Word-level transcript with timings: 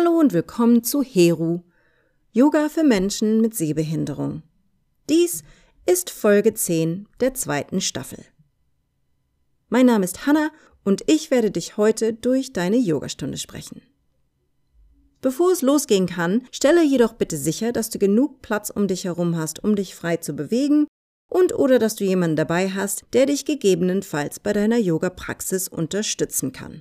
Hallo 0.00 0.18
und 0.18 0.32
willkommen 0.32 0.82
zu 0.82 1.02
Heru, 1.02 1.60
Yoga 2.32 2.70
für 2.70 2.84
Menschen 2.84 3.42
mit 3.42 3.54
Sehbehinderung. 3.54 4.42
Dies 5.10 5.42
ist 5.84 6.08
Folge 6.08 6.54
10 6.54 7.06
der 7.20 7.34
zweiten 7.34 7.82
Staffel. 7.82 8.24
Mein 9.68 9.84
Name 9.84 10.06
ist 10.06 10.26
Hanna 10.26 10.52
und 10.84 11.02
ich 11.06 11.30
werde 11.30 11.50
dich 11.50 11.76
heute 11.76 12.14
durch 12.14 12.54
deine 12.54 12.78
Yogastunde 12.78 13.36
sprechen. 13.36 13.82
Bevor 15.20 15.52
es 15.52 15.60
losgehen 15.60 16.06
kann, 16.06 16.46
stelle 16.50 16.82
jedoch 16.82 17.12
bitte 17.12 17.36
sicher, 17.36 17.70
dass 17.70 17.90
du 17.90 17.98
genug 17.98 18.40
Platz 18.40 18.70
um 18.70 18.88
dich 18.88 19.04
herum 19.04 19.36
hast, 19.36 19.62
um 19.62 19.76
dich 19.76 19.94
frei 19.94 20.16
zu 20.16 20.32
bewegen 20.32 20.86
und 21.28 21.54
oder 21.54 21.78
dass 21.78 21.96
du 21.96 22.04
jemanden 22.04 22.36
dabei 22.36 22.70
hast, 22.70 23.04
der 23.12 23.26
dich 23.26 23.44
gegebenenfalls 23.44 24.40
bei 24.40 24.54
deiner 24.54 24.78
Yoga-Praxis 24.78 25.68
unterstützen 25.68 26.52
kann. 26.52 26.80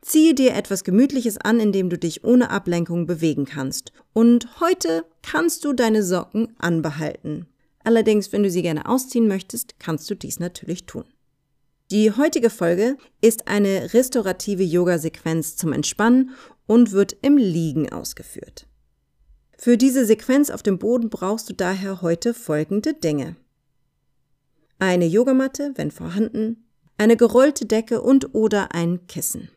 Ziehe 0.00 0.34
dir 0.34 0.54
etwas 0.54 0.84
Gemütliches 0.84 1.38
an, 1.38 1.60
in 1.60 1.72
dem 1.72 1.90
du 1.90 1.98
dich 1.98 2.24
ohne 2.24 2.50
Ablenkung 2.50 3.06
bewegen 3.06 3.44
kannst. 3.44 3.92
Und 4.12 4.60
heute 4.60 5.04
kannst 5.22 5.64
du 5.64 5.72
deine 5.72 6.02
Socken 6.02 6.54
anbehalten. 6.58 7.46
Allerdings, 7.82 8.32
wenn 8.32 8.42
du 8.42 8.50
sie 8.50 8.62
gerne 8.62 8.88
ausziehen 8.88 9.28
möchtest, 9.28 9.78
kannst 9.78 10.08
du 10.10 10.14
dies 10.14 10.38
natürlich 10.40 10.86
tun. 10.86 11.04
Die 11.90 12.12
heutige 12.12 12.50
Folge 12.50 12.96
ist 13.22 13.48
eine 13.48 13.94
restaurative 13.94 14.62
Yoga-Sequenz 14.62 15.56
zum 15.56 15.72
Entspannen 15.72 16.32
und 16.66 16.92
wird 16.92 17.16
im 17.22 17.38
Liegen 17.38 17.90
ausgeführt. 17.90 18.66
Für 19.56 19.76
diese 19.76 20.04
Sequenz 20.04 20.50
auf 20.50 20.62
dem 20.62 20.78
Boden 20.78 21.08
brauchst 21.08 21.48
du 21.48 21.54
daher 21.54 22.02
heute 22.02 22.34
folgende 22.34 22.94
Dinge. 22.94 23.36
Eine 24.78 25.06
Yogamatte, 25.06 25.72
wenn 25.76 25.90
vorhanden, 25.90 26.68
eine 26.98 27.16
gerollte 27.16 27.66
Decke 27.66 28.02
und 28.02 28.34
oder 28.34 28.74
ein 28.74 29.06
Kissen. 29.06 29.48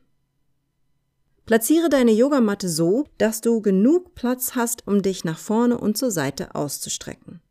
Platziere 1.45 1.89
deine 1.89 2.11
Yogamatte 2.11 2.69
so, 2.69 3.05
dass 3.17 3.41
du 3.41 3.61
genug 3.61 4.15
Platz 4.15 4.55
hast, 4.55 4.87
um 4.87 5.01
dich 5.01 5.23
nach 5.23 5.39
vorne 5.39 5.77
und 5.77 5.97
zur 5.97 6.11
Seite 6.11 6.55
auszustrecken. 6.55 7.41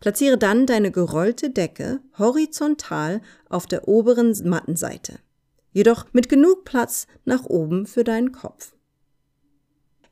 Platziere 0.00 0.36
dann 0.36 0.66
deine 0.66 0.90
gerollte 0.90 1.48
Decke 1.48 2.00
horizontal 2.18 3.22
auf 3.48 3.66
der 3.66 3.88
oberen 3.88 4.36
Mattenseite, 4.44 5.18
jedoch 5.72 6.06
mit 6.12 6.28
genug 6.28 6.64
Platz 6.64 7.06
nach 7.24 7.44
oben 7.44 7.86
für 7.86 8.04
deinen 8.04 8.32
Kopf. 8.32 8.74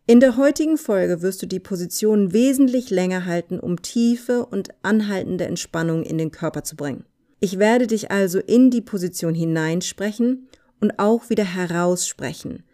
In 0.07 0.19
der 0.19 0.37
heutigen 0.37 0.79
Folge 0.79 1.23
wirst 1.23 1.43
du 1.43 1.47
die 1.47 1.61
Position 1.61 2.33
wesentlich 2.33 2.91
länger 2.91 3.25
halten, 3.27 3.61
um 3.61 3.83
tiefe 3.83 4.47
und 4.47 4.71
anhaltende 4.83 5.45
Entspannung 5.45 6.03
in 6.03 6.19
den 6.19 6.31
Körper 6.31 6.65
zu 6.65 6.75
bringen. 6.75 7.05
Ich 7.39 7.59
werde 7.59 7.87
dich 7.87 8.11
also 8.11 8.39
in 8.39 8.71
die 8.71 8.81
Position 8.81 9.35
hineinsprechen 9.35 10.49
und 10.81 10.99
auch 10.99 11.29
wieder 11.29 11.45
heraussprechen, 11.45 12.65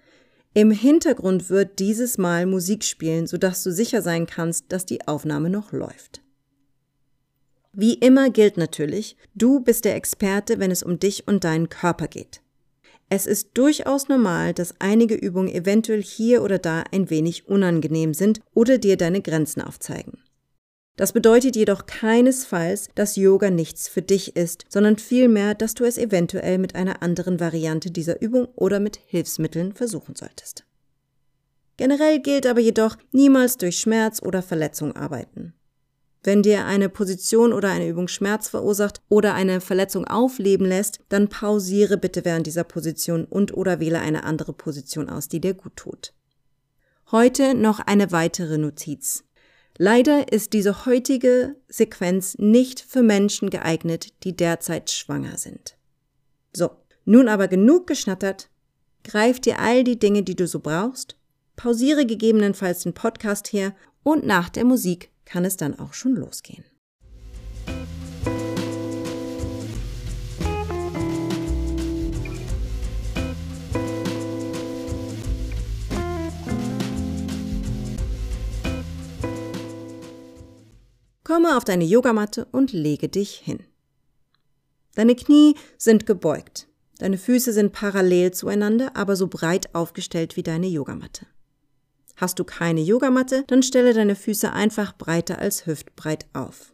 im 0.54 0.70
Hintergrund 0.70 1.50
wird 1.50 1.78
dieses 1.78 2.18
Mal 2.18 2.46
Musik 2.46 2.84
spielen, 2.84 3.26
sodass 3.26 3.62
du 3.62 3.70
sicher 3.70 4.02
sein 4.02 4.26
kannst, 4.26 4.72
dass 4.72 4.86
die 4.86 5.06
Aufnahme 5.06 5.50
noch 5.50 5.72
läuft. 5.72 6.22
Wie 7.72 7.94
immer 7.94 8.30
gilt 8.30 8.56
natürlich, 8.56 9.16
du 9.34 9.60
bist 9.60 9.84
der 9.84 9.94
Experte, 9.94 10.58
wenn 10.58 10.70
es 10.70 10.82
um 10.82 10.98
dich 10.98 11.28
und 11.28 11.44
deinen 11.44 11.68
Körper 11.68 12.08
geht. 12.08 12.40
Es 13.10 13.26
ist 13.26 13.50
durchaus 13.54 14.08
normal, 14.08 14.52
dass 14.52 14.74
einige 14.80 15.14
Übungen 15.14 15.48
eventuell 15.48 16.02
hier 16.02 16.42
oder 16.42 16.58
da 16.58 16.84
ein 16.92 17.08
wenig 17.08 17.48
unangenehm 17.48 18.12
sind 18.12 18.40
oder 18.52 18.78
dir 18.78 18.96
deine 18.96 19.22
Grenzen 19.22 19.62
aufzeigen. 19.62 20.18
Das 20.98 21.12
bedeutet 21.12 21.54
jedoch 21.54 21.86
keinesfalls, 21.86 22.88
dass 22.96 23.14
Yoga 23.14 23.50
nichts 23.50 23.86
für 23.86 24.02
dich 24.02 24.34
ist, 24.34 24.64
sondern 24.68 24.98
vielmehr, 24.98 25.54
dass 25.54 25.74
du 25.74 25.84
es 25.84 25.96
eventuell 25.96 26.58
mit 26.58 26.74
einer 26.74 27.02
anderen 27.02 27.38
Variante 27.38 27.92
dieser 27.92 28.20
Übung 28.20 28.48
oder 28.56 28.80
mit 28.80 28.98
Hilfsmitteln 29.06 29.74
versuchen 29.74 30.16
solltest. 30.16 30.64
Generell 31.76 32.18
gilt 32.18 32.48
aber 32.48 32.58
jedoch, 32.58 32.96
niemals 33.12 33.58
durch 33.58 33.78
Schmerz 33.78 34.20
oder 34.20 34.42
Verletzung 34.42 34.96
arbeiten. 34.96 35.54
Wenn 36.24 36.42
dir 36.42 36.64
eine 36.64 36.88
Position 36.88 37.52
oder 37.52 37.70
eine 37.70 37.86
Übung 37.86 38.08
Schmerz 38.08 38.48
verursacht 38.48 39.00
oder 39.08 39.34
eine 39.34 39.60
Verletzung 39.60 40.04
aufleben 40.04 40.66
lässt, 40.66 40.98
dann 41.10 41.28
pausiere 41.28 41.96
bitte 41.96 42.24
während 42.24 42.48
dieser 42.48 42.64
Position 42.64 43.24
und 43.24 43.56
oder 43.56 43.78
wähle 43.78 44.00
eine 44.00 44.24
andere 44.24 44.52
Position 44.52 45.08
aus, 45.08 45.28
die 45.28 45.40
dir 45.40 45.54
gut 45.54 45.76
tut. 45.76 46.12
Heute 47.12 47.54
noch 47.54 47.78
eine 47.78 48.10
weitere 48.10 48.58
Notiz. 48.58 49.22
Leider 49.80 50.32
ist 50.32 50.54
diese 50.54 50.86
heutige 50.86 51.54
Sequenz 51.68 52.36
nicht 52.36 52.80
für 52.80 53.04
Menschen 53.04 53.48
geeignet, 53.48 54.12
die 54.24 54.34
derzeit 54.34 54.90
schwanger 54.90 55.38
sind. 55.38 55.76
So, 56.52 56.70
nun 57.04 57.28
aber 57.28 57.46
genug 57.46 57.86
geschnattert. 57.86 58.50
Greif 59.04 59.38
dir 59.38 59.60
all 59.60 59.84
die 59.84 59.98
Dinge, 59.98 60.24
die 60.24 60.34
du 60.34 60.48
so 60.48 60.58
brauchst, 60.58 61.16
pausiere 61.54 62.06
gegebenenfalls 62.06 62.80
den 62.80 62.92
Podcast 62.92 63.52
her 63.52 63.72
und 64.02 64.26
nach 64.26 64.48
der 64.48 64.64
Musik 64.64 65.10
kann 65.24 65.44
es 65.44 65.56
dann 65.56 65.78
auch 65.78 65.94
schon 65.94 66.16
losgehen. 66.16 66.64
Komme 81.28 81.58
auf 81.58 81.64
deine 81.64 81.84
Yogamatte 81.84 82.46
und 82.52 82.72
lege 82.72 83.10
dich 83.10 83.34
hin. 83.34 83.58
Deine 84.94 85.14
Knie 85.14 85.56
sind 85.76 86.06
gebeugt. 86.06 86.68
Deine 87.00 87.18
Füße 87.18 87.52
sind 87.52 87.74
parallel 87.74 88.32
zueinander, 88.32 88.96
aber 88.96 89.14
so 89.14 89.26
breit 89.26 89.74
aufgestellt 89.74 90.36
wie 90.36 90.42
deine 90.42 90.68
Yogamatte. 90.68 91.26
Hast 92.16 92.38
du 92.38 92.44
keine 92.44 92.80
Yogamatte, 92.80 93.44
dann 93.46 93.62
stelle 93.62 93.92
deine 93.92 94.16
Füße 94.16 94.54
einfach 94.54 94.96
breiter 94.96 95.38
als 95.38 95.66
hüftbreit 95.66 96.24
auf. 96.32 96.72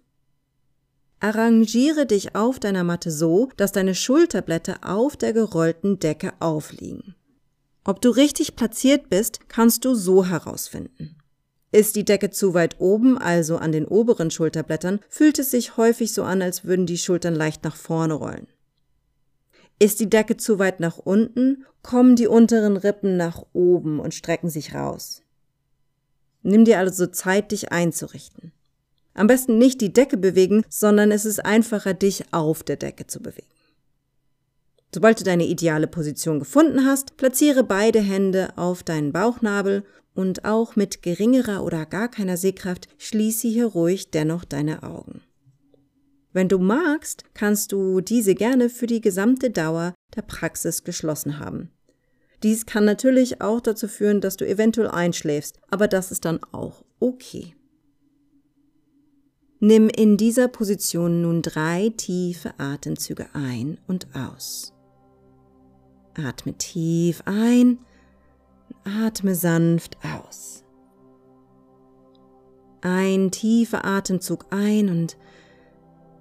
Arrangiere 1.19 2.06
dich 2.06 2.36
auf 2.36 2.60
deiner 2.60 2.84
Matte 2.84 3.10
so, 3.10 3.48
dass 3.56 3.72
deine 3.72 3.97
Schulterblätter 3.97 4.78
auf 4.82 5.16
der 5.16 5.32
gerollten 5.32 5.98
Decke 5.98 6.32
aufliegen. 6.38 7.16
Ob 7.82 8.00
du 8.00 8.10
richtig 8.10 8.54
platziert 8.54 9.10
bist, 9.10 9.48
kannst 9.48 9.84
du 9.84 9.97
so 9.97 10.25
herausfinden. 10.25 11.16
Ist 11.74 11.96
die 11.96 12.04
Decke 12.04 12.30
zu 12.30 12.54
weit 12.54 12.76
oben, 12.78 13.18
also 13.18 13.56
an 13.56 13.72
den 13.72 13.84
oberen 13.84 14.30
Schulterblättern, 14.30 15.00
fühlt 15.08 15.40
es 15.40 15.50
sich 15.50 15.76
häufig 15.76 16.12
so 16.12 16.22
an, 16.22 16.40
als 16.40 16.64
würden 16.64 16.86
die 16.86 16.98
Schultern 16.98 17.34
leicht 17.34 17.64
nach 17.64 17.74
vorne 17.74 18.14
rollen. 18.14 18.46
Ist 19.80 19.98
die 19.98 20.08
Decke 20.08 20.36
zu 20.36 20.60
weit 20.60 20.78
nach 20.78 20.98
unten, 20.98 21.64
kommen 21.82 22.14
die 22.14 22.28
unteren 22.28 22.76
Rippen 22.76 23.16
nach 23.16 23.42
oben 23.54 23.98
und 23.98 24.14
strecken 24.14 24.50
sich 24.50 24.72
raus. 24.72 25.22
Nimm 26.44 26.64
dir 26.64 26.78
also 26.78 27.08
Zeit, 27.08 27.50
dich 27.50 27.72
einzurichten. 27.72 28.52
Am 29.12 29.26
besten 29.26 29.58
nicht 29.58 29.80
die 29.80 29.92
Decke 29.92 30.16
bewegen, 30.16 30.64
sondern 30.68 31.10
es 31.10 31.24
ist 31.24 31.44
einfacher, 31.44 31.92
dich 31.92 32.22
auf 32.32 32.62
der 32.62 32.76
Decke 32.76 33.08
zu 33.08 33.20
bewegen. 33.20 33.48
Sobald 34.94 35.18
du 35.18 35.24
deine 35.24 35.46
ideale 35.46 35.88
Position 35.88 36.38
gefunden 36.38 36.86
hast, 36.86 37.16
platziere 37.16 37.64
beide 37.64 37.98
Hände 37.98 38.50
auf 38.54 38.84
deinen 38.84 39.10
Bauchnabel 39.10 39.82
und 40.14 40.44
auch 40.44 40.76
mit 40.76 41.02
geringerer 41.02 41.64
oder 41.64 41.86
gar 41.86 42.08
keiner 42.08 42.36
Sehkraft 42.36 42.88
schließe 42.98 43.48
hier 43.48 43.66
ruhig 43.66 44.10
dennoch 44.10 44.44
deine 44.44 44.82
Augen. 44.82 45.20
Wenn 46.32 46.48
du 46.48 46.58
magst, 46.58 47.25
kannst 47.34 47.72
du 47.72 48.00
diese 48.00 48.34
gerne 48.34 48.69
für 48.69 48.86
die 48.86 49.00
gesamte 49.00 49.50
Dauer 49.50 49.94
der 50.16 50.22
Praxis 50.22 50.82
geschlossen 50.82 51.38
haben. 51.38 51.70
Dies 52.42 52.66
kann 52.66 52.84
natürlich 52.84 53.41
auch 53.41 53.60
dazu 53.60 53.88
führen, 53.88 54.20
dass 54.20 54.36
du 54.36 54.47
eventuell 54.47 54.88
einschläfst, 54.88 55.60
aber 55.70 55.88
das 55.88 56.10
ist 56.10 56.24
dann 56.24 56.41
auch 56.53 56.84
okay. 57.00 57.54
Nimm 59.60 59.88
in 59.88 60.16
dieser 60.16 60.48
Position 60.48 61.22
nun 61.22 61.41
drei 61.41 61.91
tiefe 61.97 62.53
Atemzüge 62.58 63.28
ein 63.32 63.78
und 63.86 64.08
aus. 64.14 64.74
Atme 66.14 66.53
tief 66.58 67.22
ein, 67.24 67.78
atme 68.84 69.34
sanft 69.34 69.97
aus. 70.05 70.65
Ein 72.81 73.31
tiefer 73.31 73.84
Atemzug 73.84 74.47
ein 74.51 74.89
und 74.89 75.16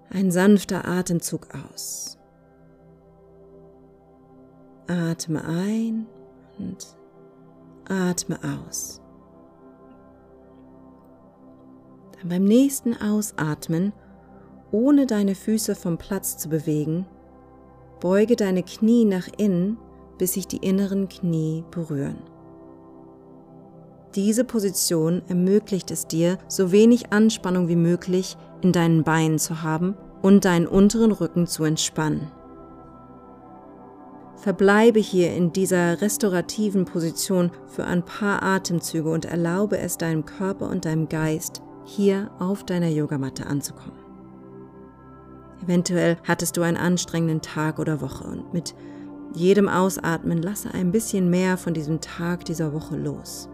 ein 0.10 0.32
sanfter 0.32 0.88
Atemzug 0.88 1.50
aus. 1.54 2.18
Atme 4.88 5.44
ein 5.44 6.08
und 6.58 6.96
atme 7.90 8.40
aus. 8.44 9.02
Dann 12.20 12.30
beim 12.30 12.44
nächsten 12.46 12.96
Ausatmen, 12.96 13.92
ohne 14.72 15.06
deine 15.06 15.36
Füße 15.36 15.76
vom 15.76 15.98
Platz 15.98 16.38
zu 16.38 16.50
bewegen, 16.50 17.06
Beuge 18.00 18.36
deine 18.36 18.64
Knie 18.64 19.06
nach 19.06 19.28
innen, 19.38 19.78
bis 20.18 20.34
sich 20.34 20.48
die 20.48 20.58
inneren 20.58 21.08
Knie 21.08 21.64
berühren. 21.72 22.33
Diese 24.16 24.44
Position 24.44 25.24
ermöglicht 25.28 25.90
es 25.90 26.06
dir, 26.06 26.38
so 26.48 26.72
wenig 26.72 27.12
Anspannung 27.12 27.68
wie 27.68 27.76
möglich 27.76 28.38
in 28.62 28.72
deinen 28.72 29.04
Beinen 29.04 29.40
zu 29.40 29.64
haben 29.64 29.96
und 30.22 30.46
deinen 30.46 30.68
unteren 30.68 31.12
Rücken 31.12 31.48
zu 31.48 31.64
entspannen. 31.64 32.32
Verbleibe 34.36 35.00
hier 35.00 35.34
in 35.34 35.52
dieser 35.52 36.02
restaurativen 36.02 36.86
Position 36.86 37.50
für 37.66 37.86
ein 37.86 38.04
paar 38.04 38.44
Atemzüge 38.44 39.10
und 39.10 39.26
erlaube 39.26 39.80
es 39.80 39.98
deinem 39.98 40.26
Körper 40.26 40.70
und 40.70 40.86
deinem 40.86 41.10
Geist, 41.10 41.62
hier 41.86 42.30
auf 42.40 42.64
deiner 42.64 42.90
Yogamatte 42.90 43.48
anzukommen. 43.48 43.98
Eventuell 45.64 46.18
hattest 46.28 46.58
du 46.58 46.62
einen 46.62 46.78
anstrengenden 46.78 47.42
Tag 47.42 47.80
oder 47.80 48.02
Woche 48.02 48.26
und 48.26 48.54
mit 48.54 48.76
jedem 49.34 49.70
Ausatmen 49.70 50.42
lasse 50.42 50.72
ein 50.74 50.92
bisschen 50.92 51.30
mehr 51.30 51.58
von 51.58 51.74
diesem 51.74 52.02
Tag, 52.02 52.46
dieser 52.46 52.74
Woche 52.74 52.98
los. 52.98 53.50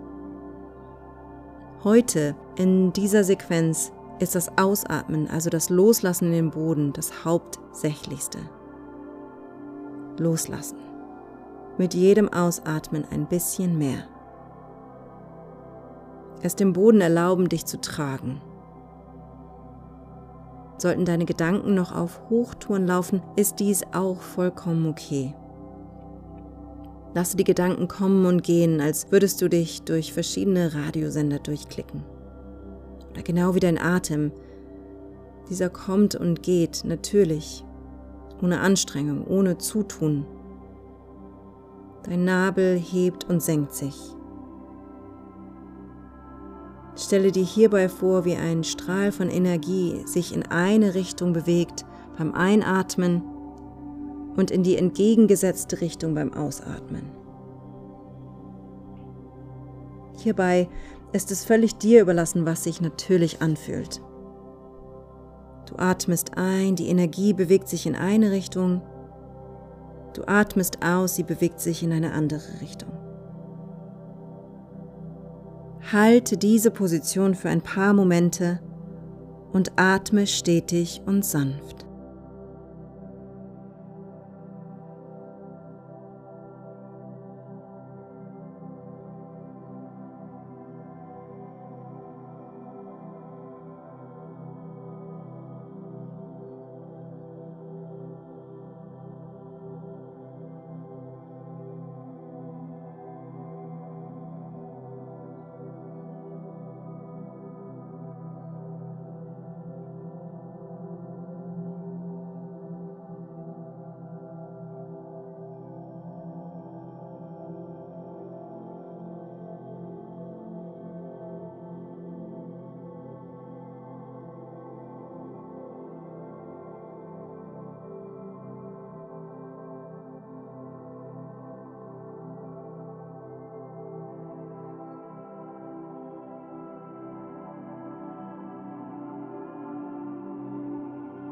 Heute, 1.81 2.35
in 2.57 2.91
dieser 2.91 3.23
Sequenz, 3.23 3.93
ist 4.19 4.35
das 4.35 4.57
Ausatmen, 4.57 5.29
also 5.29 5.49
das 5.49 5.69
Loslassen 5.69 6.25
in 6.25 6.33
den 6.33 6.51
Boden, 6.51 6.91
das 6.91 7.23
Hauptsächlichste. 7.23 8.39
Loslassen. 10.17 10.77
Mit 11.77 11.93
jedem 11.93 12.27
Ausatmen 12.27 13.05
ein 13.09 13.27
bisschen 13.27 13.77
mehr. 13.77 14.03
Es 16.41 16.57
dem 16.57 16.73
Boden 16.73 16.99
erlauben, 16.99 17.47
dich 17.47 17.65
zu 17.65 17.79
tragen. 17.79 18.41
Sollten 20.79 21.05
deine 21.05 21.23
Gedanken 21.23 21.75
noch 21.75 21.95
auf 21.95 22.19
Hochtouren 22.29 22.87
laufen, 22.87 23.21
ist 23.37 23.61
dies 23.61 23.83
auch 23.93 24.19
vollkommen 24.19 24.85
okay. 24.85 25.33
Lasse 27.13 27.37
die 27.37 27.43
Gedanken 27.43 27.87
kommen 27.87 28.25
und 28.25 28.43
gehen, 28.43 28.81
als 28.81 29.11
würdest 29.11 29.41
du 29.41 29.49
dich 29.49 29.81
durch 29.81 30.13
verschiedene 30.13 30.73
Radiosender 30.75 31.39
durchklicken. 31.39 32.03
Oder 33.11 33.23
genau 33.23 33.55
wie 33.55 33.59
dein 33.59 33.79
Atem. 33.79 34.31
Dieser 35.49 35.69
kommt 35.69 36.13
und 36.13 36.43
geht 36.43 36.83
natürlich, 36.85 37.65
ohne 38.41 38.59
Anstrengung, 38.59 39.25
ohne 39.25 39.57
Zutun. 39.57 40.25
Dein 42.03 42.25
Nabel 42.25 42.77
hebt 42.77 43.27
und 43.27 43.41
senkt 43.41 43.73
sich. 43.73 43.95
Stelle 46.95 47.31
dir 47.31 47.43
hierbei 47.43 47.89
vor, 47.89 48.25
wie 48.25 48.35
ein 48.35 48.63
Strahl 48.63 49.11
von 49.11 49.29
Energie 49.29 50.03
sich 50.05 50.35
in 50.35 50.43
eine 50.43 50.93
Richtung 50.93 51.33
bewegt 51.33 51.85
beim 52.17 52.33
Einatmen 52.33 53.23
und 54.39 54.51
in 54.51 54.63
die 54.63 54.77
entgegengesetzte 54.77 55.81
Richtung 55.81 56.15
beim 56.15 56.33
Ausatmen. 56.33 57.03
Hierbei 60.15 60.69
ist 61.11 61.29
es 61.29 61.43
völlig 61.43 61.75
dir 61.75 62.01
überlassen, 62.01 62.45
was 62.45 62.63
sich 62.63 62.79
natürlich 62.79 63.41
anfühlt. 63.41 64.01
Du 65.67 65.75
atmest 65.75 66.37
ein, 66.37 66.77
die 66.77 66.87
Energie 66.87 67.33
bewegt 67.33 67.67
sich 67.67 67.85
in 67.85 67.95
eine 67.95 68.31
Richtung, 68.31 68.81
du 70.13 70.23
atmest 70.25 70.85
aus, 70.85 71.15
sie 71.15 71.23
bewegt 71.23 71.59
sich 71.59 71.83
in 71.83 71.91
eine 71.91 72.13
andere 72.13 72.61
Richtung. 72.61 72.93
Halte 75.91 76.37
diese 76.37 76.71
Position 76.71 77.35
für 77.35 77.49
ein 77.49 77.61
paar 77.61 77.93
Momente 77.93 78.61
und 79.51 79.73
atme 79.75 80.27
stetig 80.27 81.01
und 81.05 81.25
sanft. 81.25 81.78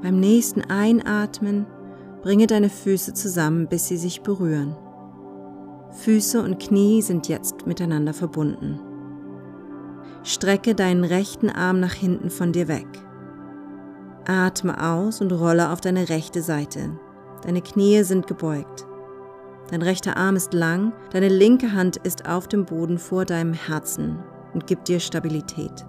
Beim 0.02 0.20
nächsten 0.20 0.62
Einatmen 0.62 1.66
bringe 2.22 2.48
deine 2.48 2.70
Füße 2.70 3.14
zusammen, 3.14 3.68
bis 3.68 3.88
sie 3.88 3.98
sich 3.98 4.22
berühren. 4.22 4.76
Füße 5.92 6.42
und 6.42 6.60
Knie 6.60 7.02
sind 7.02 7.28
jetzt 7.28 7.66
miteinander 7.66 8.14
verbunden. 8.14 8.80
Strecke 10.24 10.76
deinen 10.76 11.04
rechten 11.04 11.50
Arm 11.50 11.80
nach 11.80 11.94
hinten 11.94 12.30
von 12.30 12.52
dir 12.52 12.68
weg. 12.68 12.88
Atme 14.28 14.84
aus 14.84 15.22
und 15.22 15.32
rolle 15.32 15.72
auf 15.72 15.82
deine 15.82 16.10
rechte 16.10 16.42
Seite. 16.42 16.92
Deine 17.44 17.62
Knie 17.62 18.04
sind 18.04 18.28
gebeugt. 18.28 18.86
Dein 19.72 19.82
rechter 19.82 20.18
Arm 20.18 20.36
ist 20.36 20.54
lang, 20.54 20.94
deine 21.12 21.30
linke 21.30 21.74
Hand 21.74 21.98
ist 21.98 22.28
auf 22.28 22.48
dem 22.48 22.66
Boden 22.66 22.98
vor 22.98 23.26
deinem 23.26 23.54
Herzen 23.54 24.20
und 24.54 24.68
gibt 24.68 24.88
dir 24.88 25.00
Stabilität. 25.00 25.86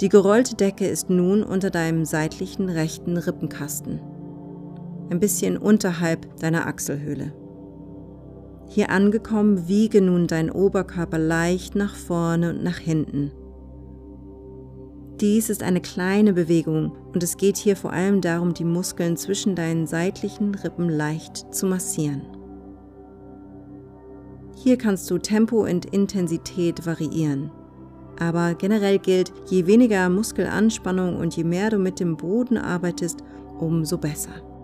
Die 0.00 0.08
gerollte 0.08 0.54
Decke 0.54 0.86
ist 0.86 1.10
nun 1.10 1.42
unter 1.42 1.70
deinem 1.70 2.04
seitlichen 2.04 2.68
rechten 2.68 3.16
Rippenkasten, 3.16 4.00
ein 5.10 5.18
bisschen 5.18 5.56
unterhalb 5.56 6.38
deiner 6.38 6.66
Achselhöhle. 6.66 7.32
Hier 8.68 8.90
angekommen, 8.90 9.66
wiege 9.66 10.00
nun 10.00 10.28
dein 10.28 10.50
Oberkörper 10.52 11.18
leicht 11.18 11.74
nach 11.74 11.96
vorne 11.96 12.50
und 12.50 12.62
nach 12.62 12.78
hinten. 12.78 13.32
Dies 15.20 15.50
ist 15.50 15.64
eine 15.64 15.80
kleine 15.80 16.32
Bewegung 16.32 16.92
und 17.12 17.24
es 17.24 17.36
geht 17.36 17.56
hier 17.56 17.74
vor 17.74 17.92
allem 17.92 18.20
darum, 18.20 18.54
die 18.54 18.64
Muskeln 18.64 19.16
zwischen 19.16 19.56
deinen 19.56 19.88
seitlichen 19.88 20.54
Rippen 20.54 20.88
leicht 20.88 21.52
zu 21.52 21.66
massieren. 21.66 22.22
Hier 24.54 24.78
kannst 24.78 25.10
du 25.10 25.18
Tempo 25.18 25.64
und 25.64 25.86
Intensität 25.86 26.86
variieren. 26.86 27.50
Aber 28.18 28.54
generell 28.54 28.98
gilt, 28.98 29.32
je 29.48 29.66
weniger 29.66 30.08
Muskelanspannung 30.08 31.16
und 31.16 31.36
je 31.36 31.44
mehr 31.44 31.70
du 31.70 31.78
mit 31.78 32.00
dem 32.00 32.16
Boden 32.16 32.58
arbeitest, 32.58 33.22
umso 33.58 33.98
besser. 33.98 34.57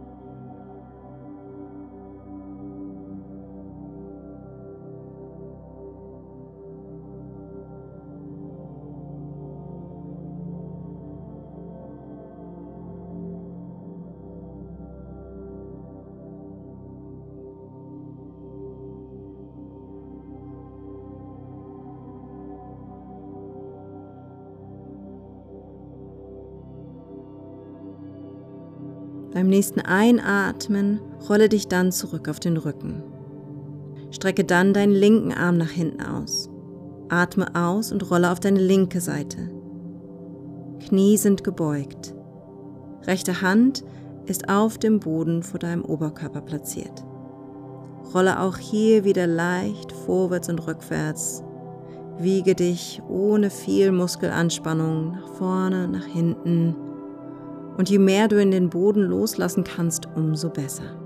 Nächsten 29.54 29.82
Einatmen 29.82 30.99
rolle 31.28 31.49
dich 31.49 31.68
dann 31.68 31.92
zurück 31.92 32.28
auf 32.28 32.40
den 32.40 32.56
Rücken. 32.56 33.04
Strecke 34.11 34.42
dann 34.42 34.75
deinen 34.75 34.90
linken 34.90 35.32
Arm 35.32 35.58
nach 35.58 35.70
hinten 35.70 36.02
aus. 36.02 36.50
Atme 37.08 37.46
aus 37.54 37.92
und 37.92 38.11
rolle 38.11 38.32
auf 38.32 38.40
deine 38.40 38.58
linke 38.58 39.00
Seite. 39.00 39.52
Knie 40.80 41.16
sind 41.18 41.44
gebeugt. 41.44 42.16
Rechte 43.02 43.42
Hand 43.42 43.84
ist 44.26 44.49
auf 44.49 44.76
dem 44.78 44.99
Boden 44.99 45.44
vor 45.44 45.61
deinem 45.61 45.84
Oberkörper 45.84 46.40
platziert. 46.40 47.04
Rolle 48.12 48.40
auch 48.40 48.56
hier 48.56 49.04
wieder 49.04 49.28
leicht 49.28 49.92
vorwärts 49.92 50.49
und 50.49 50.66
rückwärts. 50.66 51.44
Wiege 52.18 52.56
dich 52.56 53.00
ohne 53.08 53.50
viel 53.50 53.92
Muskelanspannung 53.92 55.12
nach 55.12 55.28
vorne, 55.34 55.87
nach 55.87 56.06
hinten 56.06 56.75
und 57.76 57.90
je 57.90 57.99
mehr 57.99 58.28
du 58.28 58.40
in 58.40 58.50
den 58.50 58.71
Boden 58.71 59.02
loslassen 59.02 59.64
kannst, 59.64 60.09
umso 60.14 60.49
besser. 60.50 61.03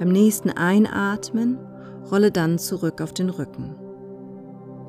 Beim 0.00 0.08
nächsten 0.08 0.48
Einatmen 0.48 1.58
rolle 2.10 2.32
dann 2.32 2.58
zurück 2.58 3.02
auf 3.02 3.12
den 3.12 3.28
Rücken. 3.28 3.74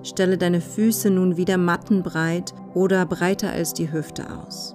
Stelle 0.04 0.38
deine 0.38 0.62
Füße 0.62 1.10
nun 1.10 1.36
wieder 1.36 1.58
mattenbreit 1.58 2.54
oder 2.74 3.06
breiter 3.06 3.52
als 3.52 3.74
die 3.74 3.92
Hüfte 3.92 4.24
aus. 4.32 4.74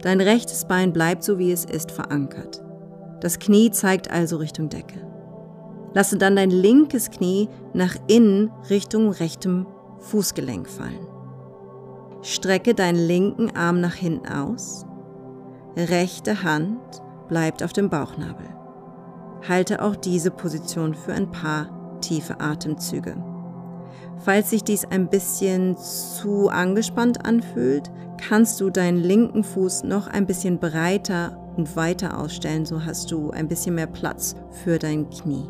Dein 0.00 0.20
rechtes 0.20 0.64
Bein 0.68 0.92
bleibt 0.92 1.24
so 1.24 1.40
wie 1.40 1.50
es 1.50 1.64
ist 1.64 1.90
verankert. 1.90 2.62
Das 3.20 3.40
Knie 3.40 3.72
zeigt 3.72 4.12
also 4.12 4.36
Richtung 4.36 4.68
Decke. 4.68 5.04
Lasse 5.92 6.16
dann 6.16 6.36
dein 6.36 6.50
linkes 6.50 7.10
Knie 7.10 7.48
nach 7.74 7.96
innen 8.06 8.52
Richtung 8.70 9.10
rechtem 9.10 9.66
Fußgelenk 9.98 10.68
fallen. 10.68 11.08
Strecke 12.22 12.74
deinen 12.74 13.08
linken 13.08 13.56
Arm 13.56 13.80
nach 13.80 13.94
hinten 13.94 14.28
aus. 14.28 14.86
Rechte 15.76 16.44
Hand 16.44 16.78
bleibt 17.28 17.64
auf 17.64 17.72
dem 17.72 17.90
Bauchnabel. 17.90 18.57
Halte 19.46 19.82
auch 19.82 19.96
diese 19.96 20.30
Position 20.30 20.94
für 20.94 21.12
ein 21.12 21.30
paar 21.30 22.00
tiefe 22.00 22.40
Atemzüge. 22.40 23.16
Falls 24.18 24.50
sich 24.50 24.64
dies 24.64 24.84
ein 24.84 25.08
bisschen 25.08 25.76
zu 25.76 26.48
angespannt 26.48 27.24
anfühlt, 27.24 27.90
kannst 28.18 28.60
du 28.60 28.70
deinen 28.70 28.98
linken 28.98 29.44
Fuß 29.44 29.84
noch 29.84 30.08
ein 30.08 30.26
bisschen 30.26 30.58
breiter 30.58 31.38
und 31.56 31.76
weiter 31.76 32.18
ausstellen, 32.18 32.66
so 32.66 32.84
hast 32.84 33.10
du 33.10 33.30
ein 33.30 33.48
bisschen 33.48 33.76
mehr 33.76 33.86
Platz 33.86 34.34
für 34.50 34.78
dein 34.78 35.08
Knie. 35.10 35.46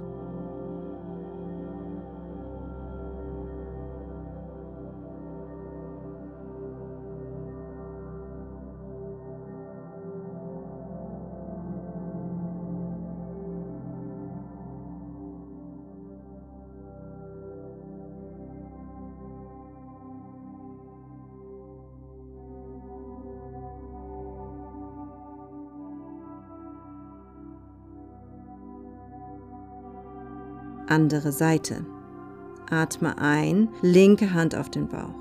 Andere 30.90 31.32
Seite. 31.32 31.84
Atme 32.70 33.18
ein, 33.18 33.68
linke 33.82 34.32
Hand 34.32 34.54
auf 34.54 34.70
den 34.70 34.88
Bauch. 34.88 35.14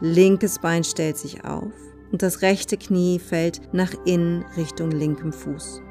Linkes 0.00 0.58
Bein 0.58 0.84
stellt 0.84 1.16
sich 1.16 1.44
auf 1.44 1.72
und 2.12 2.22
das 2.22 2.42
rechte 2.42 2.76
Knie 2.76 3.18
fällt 3.18 3.60
nach 3.72 3.92
innen 4.04 4.44
Richtung 4.56 4.90
linkem 4.90 5.32
Fuß. 5.32 5.82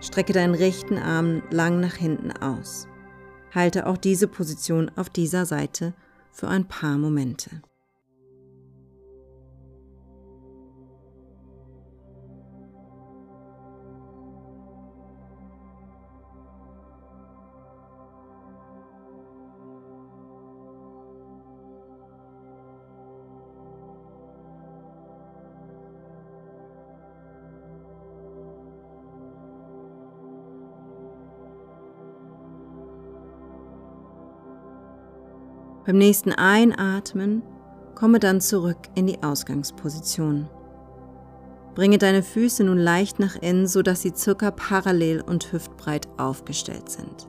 Strecke 0.00 0.32
deinen 0.32 0.54
rechten 0.54 0.98
Arm 0.98 1.42
lang 1.50 1.80
nach 1.80 1.94
hinten 1.94 2.32
aus. 2.32 2.86
Halte 3.54 3.86
auch 3.86 3.96
diese 3.96 4.28
Position 4.28 4.90
auf 4.96 5.08
dieser 5.08 5.46
Seite 5.46 5.94
für 6.32 6.48
ein 6.48 6.66
paar 6.66 6.98
Momente. 6.98 7.62
Beim 35.86 35.98
nächsten 35.98 36.32
Einatmen 36.32 37.42
komme 37.94 38.18
dann 38.18 38.40
zurück 38.40 38.78
in 38.94 39.06
die 39.06 39.22
Ausgangsposition. 39.22 40.48
Bringe 41.74 41.98
deine 41.98 42.22
Füße 42.22 42.64
nun 42.64 42.78
leicht 42.78 43.18
nach 43.18 43.36
innen, 43.36 43.66
sodass 43.66 44.02
sie 44.02 44.12
circa 44.16 44.50
parallel 44.50 45.20
und 45.20 45.52
hüftbreit 45.52 46.08
aufgestellt 46.16 46.88
sind. 46.88 47.28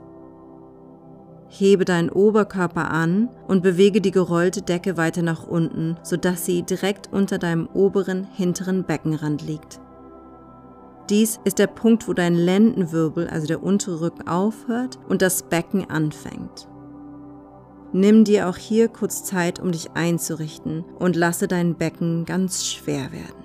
Hebe 1.48 1.86
deinen 1.86 2.10
Oberkörper 2.10 2.92
an 2.92 3.30
und 3.48 3.62
bewege 3.62 4.02
die 4.02 4.12
gerollte 4.12 4.62
Decke 4.62 4.98
weiter 4.98 5.22
nach 5.22 5.48
unten, 5.48 5.98
sodass 6.04 6.46
sie 6.46 6.64
direkt 6.64 7.12
unter 7.12 7.38
deinem 7.38 7.68
oberen 7.74 8.24
hinteren 8.24 8.84
Beckenrand 8.84 9.42
liegt. 9.42 9.80
Dies 11.10 11.40
ist 11.44 11.60
der 11.60 11.68
Punkt, 11.68 12.08
wo 12.08 12.14
dein 12.14 12.36
Lendenwirbel, 12.36 13.28
also 13.28 13.48
der 13.48 13.64
untere 13.64 14.02
Rücken, 14.02 14.28
aufhört 14.28 14.98
und 15.08 15.22
das 15.22 15.44
Becken 15.44 15.90
anfängt. 15.90 16.68
Nimm 17.98 18.26
dir 18.26 18.50
auch 18.50 18.58
hier 18.58 18.90
kurz 18.90 19.24
Zeit, 19.24 19.62
um 19.62 19.72
dich 19.72 19.92
einzurichten 19.94 20.84
und 21.00 21.16
lasse 21.16 21.48
dein 21.48 21.76
Becken 21.76 22.26
ganz 22.26 22.66
schwer 22.66 23.14
werden. 23.14 23.45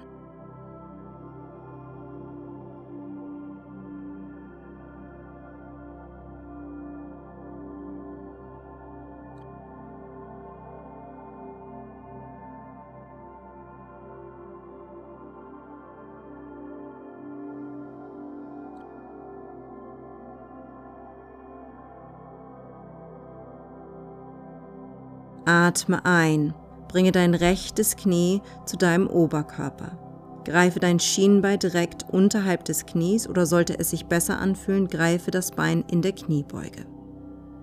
Atme 25.45 26.05
ein. 26.05 26.55
Bringe 26.89 27.13
dein 27.13 27.35
rechtes 27.35 27.97
Knie 27.97 28.43
zu 28.67 28.77
deinem 28.77 29.07
Oberkörper. 29.07 29.99
Greife 30.45 30.81
dein 30.81 30.99
Schienbein 30.99 31.59
direkt 31.59 32.07
unterhalb 32.11 32.65
des 32.65 32.87
Knies 32.87 33.29
oder 33.29 33.47
sollte 33.47 33.79
es 33.79 33.91
sich 33.91 34.07
besser 34.07 34.39
anfühlen, 34.39 34.89
greife 34.89 35.31
das 35.31 35.53
Bein 35.53 35.85
in 35.91 36.03
der 36.03 36.13
Kniebeuge. 36.13 36.87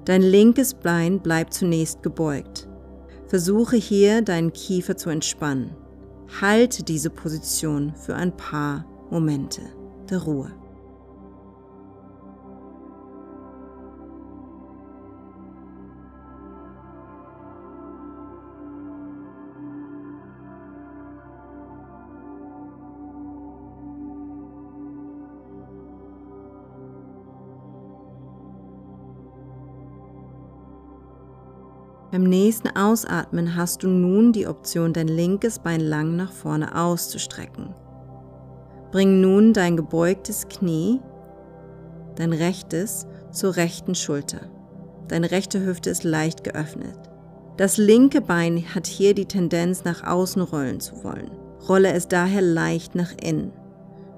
Dein 0.05 0.21
linkes 0.21 0.73
Bein 0.73 1.19
bleibt 1.19 1.53
zunächst 1.53 2.03
gebeugt. 2.03 2.69
Versuche 3.27 3.75
hier 3.75 4.21
deinen 4.21 4.53
Kiefer 4.53 4.95
zu 4.95 5.09
entspannen. 5.09 5.75
Halte 6.41 6.83
diese 6.83 7.09
Position 7.09 7.93
für 7.95 8.15
ein 8.15 8.35
paar 8.35 8.85
Momente 9.09 9.61
der 10.09 10.19
Ruhe. 10.19 10.51
Beim 32.11 32.23
nächsten 32.23 32.69
Ausatmen 32.69 33.55
hast 33.55 33.83
du 33.83 33.89
nun 33.89 34.31
die 34.31 34.47
Option, 34.47 34.93
dein 34.93 35.09
linkes 35.09 35.59
Bein 35.59 35.81
lang 35.81 36.15
nach 36.15 36.31
vorne 36.31 36.73
auszustrecken. 36.75 37.75
Bring 38.91 39.19
nun 39.19 39.51
dein 39.51 39.75
gebeugtes 39.75 40.47
Knie, 40.47 41.01
dein 42.15 42.31
rechtes, 42.31 43.05
zur 43.31 43.57
rechten 43.57 43.93
Schulter. 43.93 44.49
Deine 45.09 45.31
rechte 45.31 45.65
Hüfte 45.65 45.89
ist 45.89 46.05
leicht 46.05 46.45
geöffnet. 46.45 46.97
Das 47.57 47.77
linke 47.77 48.21
Bein 48.21 48.63
hat 48.73 48.87
hier 48.87 49.13
die 49.13 49.25
Tendenz, 49.25 49.83
nach 49.83 50.05
außen 50.05 50.41
rollen 50.41 50.79
zu 50.79 51.03
wollen. 51.03 51.31
Rolle 51.67 51.91
es 51.91 52.07
daher 52.07 52.41
leicht 52.41 52.95
nach 52.95 53.11
innen. 53.21 53.51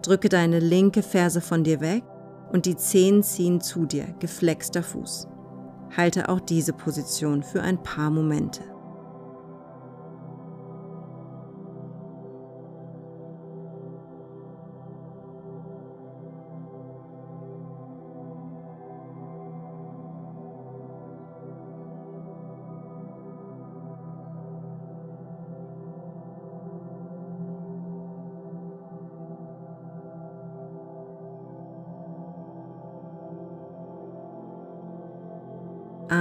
Drücke 0.04 0.30
deine 0.30 0.60
linke 0.60 1.02
Ferse 1.02 1.42
von 1.42 1.64
dir 1.64 1.82
weg 1.82 2.04
und 2.52 2.66
die 2.66 2.76
Zehen 2.76 3.24
ziehen 3.24 3.62
zu 3.62 3.86
dir, 3.86 4.06
geflexter 4.20 4.84
Fuß. 4.84 5.28
Halte 5.96 6.30
auch 6.30 6.40
diese 6.40 6.74
Position 6.74 7.44
für 7.44 7.62
ein 7.62 7.82
paar 7.82 8.10
Momente. 8.10 8.62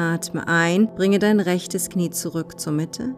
Atme 0.08 0.48
ein, 0.48 0.94
bringe 0.94 1.18
dein 1.18 1.38
rechtes 1.38 1.90
Knie 1.90 2.08
zurück 2.08 2.58
zur 2.58 2.72
Mitte. 2.72 3.14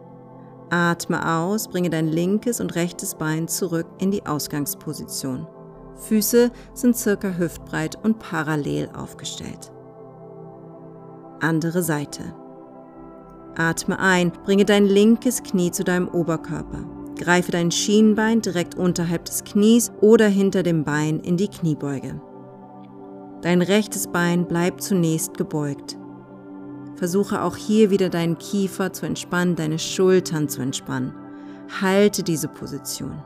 Atme 0.69 1.25
aus, 1.25 1.69
bringe 1.69 1.89
dein 1.89 2.09
linkes 2.09 2.59
und 2.59 2.75
rechtes 2.75 3.15
Bein 3.15 3.47
zurück 3.47 3.87
in 3.99 4.11
die 4.11 4.25
Ausgangsposition. 4.25 5.47
Füße 5.95 6.51
sind 6.73 6.97
circa 6.97 7.37
hüftbreit 7.37 7.97
und 8.03 8.19
parallel 8.19 8.89
aufgestellt. 8.93 9.71
Andere 11.39 11.81
Seite. 11.81 12.35
Atme 13.55 13.97
ein, 13.97 14.33
bringe 14.43 14.65
dein 14.65 14.85
linkes 14.85 15.43
Knie 15.43 15.71
zu 15.71 15.85
deinem 15.85 16.09
Oberkörper. 16.09 16.83
Greife 17.15 17.53
dein 17.53 17.71
Schienbein 17.71 18.41
direkt 18.41 18.75
unterhalb 18.75 19.23
des 19.23 19.45
Knies 19.45 19.93
oder 20.01 20.27
hinter 20.27 20.61
dem 20.61 20.83
Bein 20.83 21.21
in 21.21 21.37
die 21.37 21.47
Kniebeuge. 21.47 22.19
Dein 23.41 23.61
rechtes 23.61 24.07
Bein 24.07 24.45
bleibt 24.45 24.83
zunächst 24.83 25.37
gebeugt. 25.37 25.97
Versuche 27.01 27.41
auch 27.41 27.55
hier 27.55 27.89
wieder 27.89 28.09
deinen 28.09 28.37
Kiefer 28.37 28.93
zu 28.93 29.07
entspannen, 29.07 29.55
deine 29.55 29.79
Schultern 29.79 30.47
zu 30.47 30.61
entspannen. 30.61 31.15
Halte 31.81 32.21
diese 32.21 32.47
Position. 32.47 33.23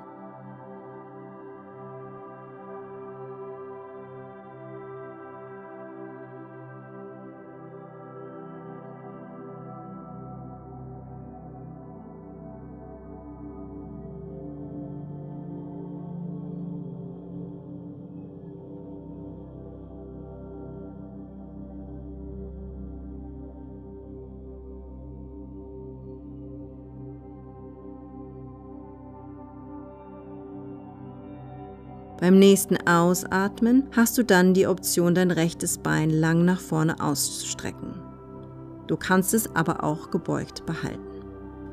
Beim 32.26 32.40
nächsten 32.40 32.78
Ausatmen 32.88 33.84
hast 33.92 34.18
du 34.18 34.24
dann 34.24 34.56
die 34.56 34.66
Option, 34.66 35.14
dein 35.14 35.30
rechtes 35.30 35.78
Bein 35.78 36.10
lang 36.10 36.44
nach 36.44 36.60
vorne 36.60 37.00
auszustrecken. 37.00 37.94
Du 38.88 38.98
kannst 38.98 39.36
es 39.36 39.56
aber 39.56 39.84
auch 39.84 40.10
gebeugt 40.10 40.66
behalten. 40.66 41.22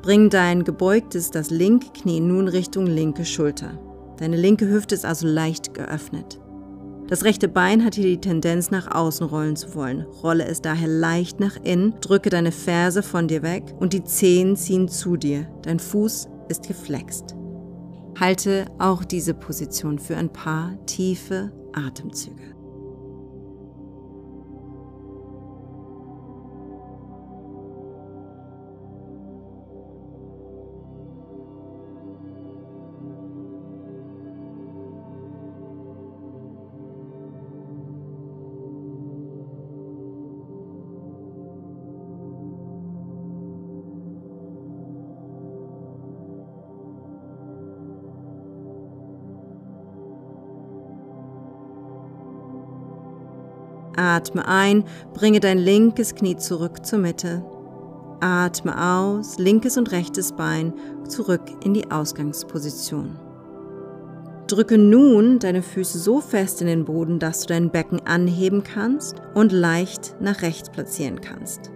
Bring 0.03 0.29
dein 0.29 0.63
gebeugtes, 0.63 1.31
das 1.31 1.49
linke 1.49 1.87
Knie 1.91 2.19
nun 2.19 2.47
Richtung 2.47 2.85
linke 2.85 3.25
Schulter. 3.25 3.79
Deine 4.17 4.37
linke 4.37 4.69
Hüfte 4.69 4.93
ist 4.93 5.05
also 5.05 5.25
leicht 5.25 5.73
geöffnet. 5.73 6.39
Das 7.07 7.23
rechte 7.23 7.47
Bein 7.47 7.83
hat 7.83 7.95
hier 7.95 8.05
die 8.05 8.21
Tendenz, 8.21 8.69
nach 8.69 8.93
außen 8.93 9.25
rollen 9.25 9.55
zu 9.55 9.73
wollen. 9.73 10.05
Rolle 10.21 10.45
es 10.45 10.61
daher 10.61 10.87
leicht 10.87 11.39
nach 11.39 11.57
innen, 11.63 11.95
drücke 11.99 12.29
deine 12.29 12.51
Ferse 12.51 13.01
von 13.01 13.27
dir 13.27 13.41
weg 13.41 13.63
und 13.79 13.91
die 13.91 14.03
Zehen 14.03 14.55
ziehen 14.55 14.87
zu 14.87 15.17
dir. 15.17 15.47
Dein 15.63 15.79
Fuß 15.79 16.27
ist 16.47 16.67
geflext. 16.67 17.35
Halte 18.23 18.67
auch 18.79 19.03
diese 19.03 19.33
Position 19.33 19.99
für 19.99 20.15
ein 20.15 20.31
paar 20.31 20.77
tiefe 20.85 21.51
Atemzüge. 21.73 22.52
Atme 54.13 54.47
ein, 54.47 54.83
bringe 55.15 55.39
dein 55.39 55.57
linkes 55.57 56.13
Knie 56.13 56.37
zurück 56.37 56.85
zur 56.85 56.99
Mitte. 56.99 57.43
Atme 58.19 58.79
aus, 58.79 59.39
linkes 59.39 59.75
und 59.75 59.91
rechtes 59.91 60.33
Bein 60.33 60.73
zurück 61.07 61.41
in 61.63 61.73
die 61.73 61.89
Ausgangsposition. 61.89 63.17
Drücke 64.45 64.77
nun 64.77 65.39
deine 65.39 65.63
Füße 65.63 65.97
so 65.97 66.21
fest 66.21 66.61
in 66.61 66.67
den 66.67 66.85
Boden, 66.85 67.17
dass 67.17 67.41
du 67.41 67.47
dein 67.47 67.71
Becken 67.71 68.05
anheben 68.05 68.63
kannst 68.63 69.15
und 69.33 69.51
leicht 69.51 70.15
nach 70.19 70.43
rechts 70.43 70.69
platzieren 70.69 71.19
kannst. 71.19 71.71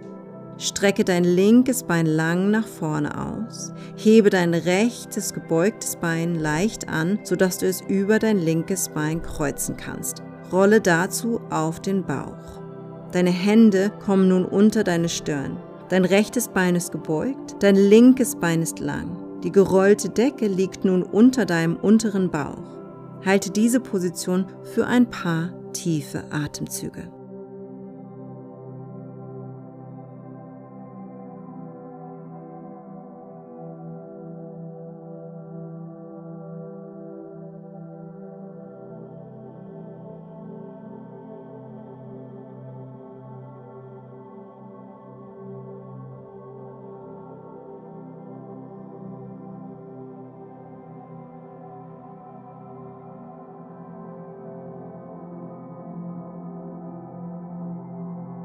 Strecke 0.58 1.02
dein 1.04 1.24
linkes 1.24 1.82
Bein 1.82 2.06
lang 2.06 2.52
nach 2.52 2.68
vorne 2.68 3.18
aus. 3.20 3.72
Hebe 3.96 4.30
dein 4.30 4.54
rechtes 4.54 5.34
gebeugtes 5.34 5.96
Bein 5.96 6.36
leicht 6.36 6.88
an, 6.88 7.18
sodass 7.24 7.58
du 7.58 7.66
es 7.66 7.80
über 7.80 8.20
dein 8.20 8.38
linkes 8.38 8.90
Bein 8.90 9.22
kreuzen 9.22 9.76
kannst. 9.76 10.22
Rolle 10.52 10.80
dazu 10.80 11.40
auf 11.50 11.80
den 11.80 12.04
Bauch. 12.04 12.62
Deine 13.12 13.30
Hände 13.30 13.90
kommen 14.04 14.28
nun 14.28 14.44
unter 14.44 14.84
deine 14.84 15.08
Stirn. 15.08 15.56
Dein 15.88 16.04
rechtes 16.04 16.48
Bein 16.48 16.74
ist 16.74 16.92
gebeugt, 16.92 17.56
dein 17.60 17.76
linkes 17.76 18.36
Bein 18.36 18.62
ist 18.62 18.78
lang. 18.78 19.16
Die 19.42 19.52
gerollte 19.52 20.08
Decke 20.08 20.46
liegt 20.46 20.84
nun 20.84 21.02
unter 21.02 21.46
deinem 21.46 21.76
unteren 21.76 22.30
Bauch. 22.30 22.78
Halte 23.24 23.50
diese 23.50 23.80
Position 23.80 24.46
für 24.74 24.86
ein 24.86 25.08
paar 25.08 25.50
tiefe 25.72 26.24
Atemzüge. 26.30 27.08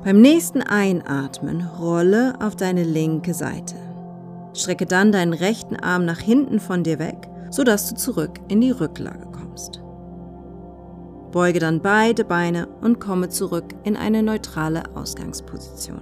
Beim 0.03 0.19
nächsten 0.19 0.61
Einatmen 0.61 1.65
rolle 1.79 2.33
auf 2.41 2.57
deine 2.57 2.83
linke 2.83 3.33
Seite. 3.33 3.75
Strecke 4.53 4.85
dann 4.85 5.13
deinen 5.13 5.31
rechten 5.31 5.77
Arm 5.77 6.03
nach 6.03 6.19
hinten 6.19 6.59
von 6.59 6.83
dir 6.83 6.99
weg, 6.99 7.29
sodass 7.51 7.89
du 7.89 7.95
zurück 7.95 8.37
in 8.49 8.59
die 8.59 8.71
Rücklage 8.71 9.25
kommst. 9.31 9.81
Beuge 11.31 11.59
dann 11.59 11.81
beide 11.81 12.25
Beine 12.25 12.67
und 12.81 12.99
komme 12.99 13.29
zurück 13.29 13.73
in 13.85 13.95
eine 13.95 14.23
neutrale 14.23 14.83
Ausgangsposition. 14.93 16.01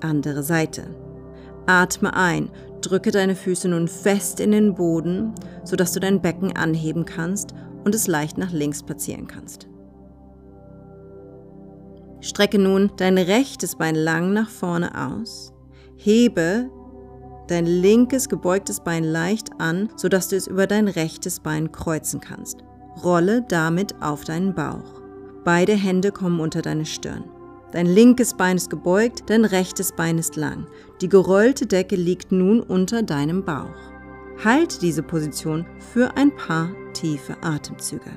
Andere 0.00 0.42
Seite. 0.42 0.82
Atme 1.66 2.14
ein, 2.14 2.50
drücke 2.80 3.12
deine 3.12 3.36
Füße 3.36 3.68
nun 3.68 3.86
fest 3.86 4.40
in 4.40 4.50
den 4.50 4.74
Boden, 4.74 5.32
sodass 5.62 5.92
du 5.92 6.00
dein 6.00 6.20
Becken 6.20 6.56
anheben 6.56 7.04
kannst 7.04 7.54
und 7.84 7.94
es 7.94 8.08
leicht 8.08 8.36
nach 8.36 8.50
links 8.50 8.82
platzieren 8.82 9.28
kannst. 9.28 9.68
Strecke 12.24 12.58
nun 12.58 12.90
dein 12.96 13.18
rechtes 13.18 13.76
Bein 13.76 13.94
lang 13.94 14.32
nach 14.32 14.48
vorne 14.48 14.90
aus. 15.08 15.52
Hebe 15.96 16.70
dein 17.48 17.66
linkes 17.66 18.30
gebeugtes 18.30 18.80
Bein 18.80 19.04
leicht 19.04 19.50
an, 19.58 19.90
sodass 19.96 20.28
du 20.28 20.36
es 20.36 20.46
über 20.46 20.66
dein 20.66 20.88
rechtes 20.88 21.40
Bein 21.40 21.70
kreuzen 21.70 22.20
kannst. 22.20 22.64
Rolle 23.02 23.44
damit 23.46 24.00
auf 24.00 24.24
deinen 24.24 24.54
Bauch. 24.54 25.02
Beide 25.44 25.74
Hände 25.74 26.12
kommen 26.12 26.40
unter 26.40 26.62
deine 26.62 26.86
Stirn. 26.86 27.24
Dein 27.72 27.86
linkes 27.86 28.34
Bein 28.34 28.56
ist 28.56 28.70
gebeugt, 28.70 29.24
dein 29.26 29.44
rechtes 29.44 29.92
Bein 29.92 30.16
ist 30.16 30.36
lang. 30.36 30.66
Die 31.02 31.10
gerollte 31.10 31.66
Decke 31.66 31.96
liegt 31.96 32.32
nun 32.32 32.60
unter 32.60 33.02
deinem 33.02 33.44
Bauch. 33.44 33.92
Halt 34.42 34.80
diese 34.80 35.02
Position 35.02 35.66
für 35.92 36.16
ein 36.16 36.34
paar 36.34 36.70
tiefe 36.94 37.36
Atemzüge. 37.42 38.12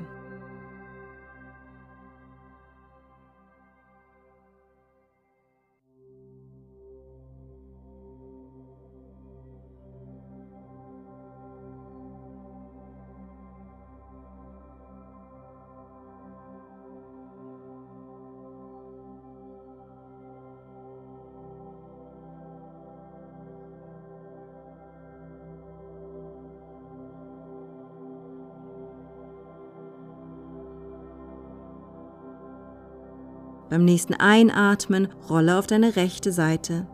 Beim 33.69 33.83
nächsten 33.83 34.13
Einatmen 34.13 35.09
rolle 35.29 35.57
auf 35.57 35.67
deine 35.67 35.95
rechte 35.95 36.31
Seite. 36.31 36.87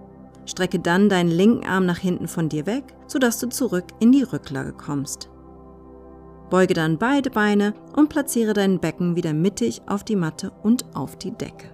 Strecke 0.45 0.79
dann 0.79 1.07
deinen 1.07 1.29
linken 1.29 1.65
Arm 1.65 1.85
nach 1.85 1.99
hinten 1.99 2.27
von 2.27 2.49
dir 2.49 2.65
weg, 2.65 2.83
sodass 3.07 3.39
du 3.39 3.47
zurück 3.47 3.85
in 3.99 4.11
die 4.11 4.23
Rücklage 4.23 4.73
kommst. 4.73 5.29
Beuge 6.49 6.73
dann 6.73 6.97
beide 6.97 7.29
Beine 7.29 7.73
und 7.95 8.09
platziere 8.09 8.53
dein 8.53 8.79
Becken 8.79 9.15
wieder 9.15 9.33
mittig 9.33 9.81
auf 9.87 10.03
die 10.03 10.15
Matte 10.15 10.51
und 10.61 10.85
auf 10.95 11.17
die 11.17 11.31
Decke. 11.31 11.67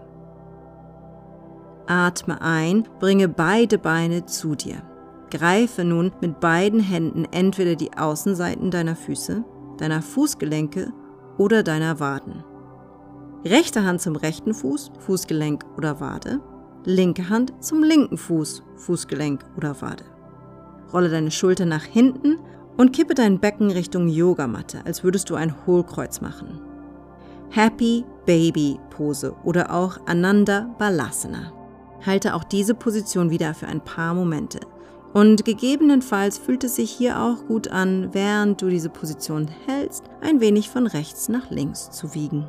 Atme 1.87 2.41
ein, 2.41 2.87
bringe 2.99 3.27
beide 3.27 3.79
Beine 3.79 4.25
zu 4.25 4.55
dir. 4.55 4.83
Greife 5.31 5.83
nun 5.83 6.11
mit 6.21 6.39
beiden 6.39 6.79
Händen 6.79 7.25
entweder 7.31 7.75
die 7.75 7.97
Außenseiten 7.97 8.71
deiner 8.71 8.95
Füße, 8.95 9.43
deiner 9.77 10.01
Fußgelenke 10.01 10.93
oder 11.37 11.63
deiner 11.63 11.99
Waden. 11.99 12.43
Rechte 13.45 13.85
Hand 13.85 14.01
zum 14.01 14.17
rechten 14.17 14.53
Fuß, 14.53 14.91
Fußgelenk 14.99 15.63
oder 15.77 16.01
Wade. 16.01 16.41
Linke 16.83 17.29
Hand 17.29 17.53
zum 17.63 17.83
linken 17.83 18.17
Fuß, 18.17 18.63
Fußgelenk 18.75 19.45
oder 19.55 19.81
Wade. 19.81 20.03
Rolle 20.91 21.09
deine 21.09 21.31
Schulter 21.31 21.65
nach 21.65 21.85
hinten 21.85 22.37
und 22.75 22.91
kippe 22.91 23.13
dein 23.13 23.39
Becken 23.39 23.71
Richtung 23.71 24.09
Yogamatte, 24.09 24.81
als 24.85 25.05
würdest 25.05 25.29
du 25.29 25.35
ein 25.35 25.55
Hohlkreuz 25.65 26.19
machen. 26.19 26.59
Happy 27.49 28.03
Baby 28.25 28.77
Pose 28.89 29.33
oder 29.45 29.73
auch 29.73 29.99
Ananda 30.05 30.75
Balasana. 30.77 31.53
Halte 32.05 32.35
auch 32.35 32.43
diese 32.43 32.75
Position 32.75 33.29
wieder 33.29 33.53
für 33.53 33.67
ein 33.67 33.81
paar 33.81 34.13
Momente. 34.13 34.59
Und 35.13 35.45
gegebenenfalls 35.45 36.37
fühlt 36.37 36.65
es 36.65 36.75
sich 36.75 36.91
hier 36.91 37.21
auch 37.21 37.45
gut 37.47 37.69
an, 37.69 38.09
während 38.13 38.61
du 38.61 38.67
diese 38.67 38.89
Position 38.89 39.47
hältst, 39.65 40.03
ein 40.19 40.41
wenig 40.41 40.69
von 40.69 40.87
rechts 40.87 41.29
nach 41.29 41.49
links 41.49 41.89
zu 41.89 42.13
wiegen. 42.13 42.47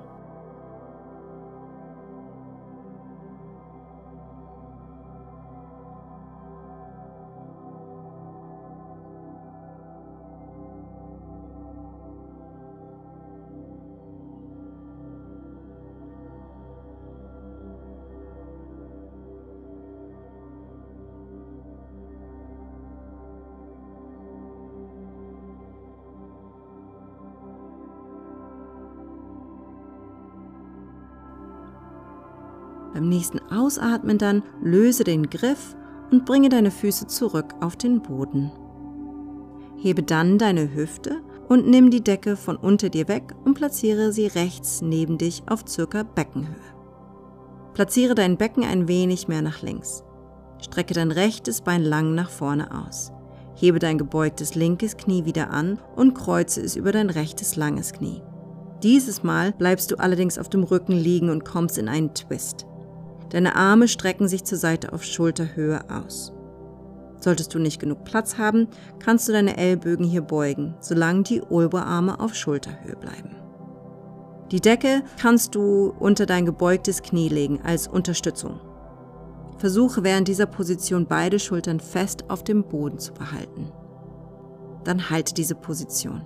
Nächsten 33.20 33.40
Ausatmen 33.52 34.16
dann 34.16 34.42
löse 34.62 35.04
den 35.04 35.28
Griff 35.28 35.76
und 36.10 36.24
bringe 36.24 36.48
deine 36.48 36.70
Füße 36.70 37.06
zurück 37.06 37.54
auf 37.60 37.76
den 37.76 38.00
Boden. 38.00 38.50
Hebe 39.76 40.02
dann 40.02 40.38
deine 40.38 40.74
Hüfte 40.74 41.20
und 41.46 41.68
nimm 41.68 41.90
die 41.90 42.02
Decke 42.02 42.34
von 42.36 42.56
unter 42.56 42.88
dir 42.88 43.08
weg 43.08 43.34
und 43.44 43.52
platziere 43.52 44.12
sie 44.12 44.26
rechts 44.26 44.80
neben 44.80 45.18
dich 45.18 45.42
auf 45.48 45.64
circa 45.68 46.02
Beckenhöhe. 46.02 46.54
Platziere 47.74 48.14
dein 48.14 48.38
Becken 48.38 48.64
ein 48.64 48.88
wenig 48.88 49.28
mehr 49.28 49.42
nach 49.42 49.60
links. 49.60 50.02
Strecke 50.62 50.94
dein 50.94 51.10
rechtes 51.10 51.60
Bein 51.60 51.82
lang 51.82 52.14
nach 52.14 52.30
vorne 52.30 52.68
aus. 52.86 53.12
Hebe 53.54 53.80
dein 53.80 53.98
gebeugtes 53.98 54.54
linkes 54.54 54.96
Knie 54.96 55.26
wieder 55.26 55.50
an 55.50 55.78
und 55.94 56.14
kreuze 56.14 56.62
es 56.62 56.74
über 56.74 56.90
dein 56.90 57.10
rechtes 57.10 57.56
langes 57.56 57.92
Knie. 57.92 58.22
Dieses 58.82 59.22
Mal 59.22 59.52
bleibst 59.52 59.90
du 59.90 59.96
allerdings 59.96 60.38
auf 60.38 60.48
dem 60.48 60.62
Rücken 60.62 60.94
liegen 60.94 61.28
und 61.28 61.44
kommst 61.44 61.76
in 61.76 61.86
einen 61.86 62.14
Twist. 62.14 62.66
Deine 63.30 63.54
Arme 63.56 63.88
strecken 63.88 64.28
sich 64.28 64.44
zur 64.44 64.58
Seite 64.58 64.92
auf 64.92 65.04
Schulterhöhe 65.04 65.80
aus. 65.88 66.32
Solltest 67.20 67.54
du 67.54 67.58
nicht 67.58 67.80
genug 67.80 68.04
Platz 68.04 68.38
haben, 68.38 68.68
kannst 68.98 69.28
du 69.28 69.32
deine 69.32 69.56
Ellbögen 69.56 70.04
hier 70.04 70.22
beugen, 70.22 70.74
solange 70.80 71.22
die 71.22 71.42
Oberarme 71.42 72.18
auf 72.18 72.34
Schulterhöhe 72.34 72.96
bleiben. 72.96 73.36
Die 74.50 74.60
Decke 74.60 75.02
kannst 75.20 75.54
du 75.54 75.94
unter 75.98 76.26
dein 76.26 76.44
gebeugtes 76.44 77.02
Knie 77.02 77.28
legen 77.28 77.60
als 77.62 77.86
Unterstützung. 77.86 78.58
Versuche 79.58 80.02
während 80.02 80.26
dieser 80.26 80.46
Position 80.46 81.06
beide 81.06 81.38
Schultern 81.38 81.78
fest 81.78 82.24
auf 82.28 82.42
dem 82.42 82.64
Boden 82.64 82.98
zu 82.98 83.12
behalten. 83.12 83.70
Dann 84.84 85.10
halte 85.10 85.34
diese 85.34 85.54
Position. 85.54 86.22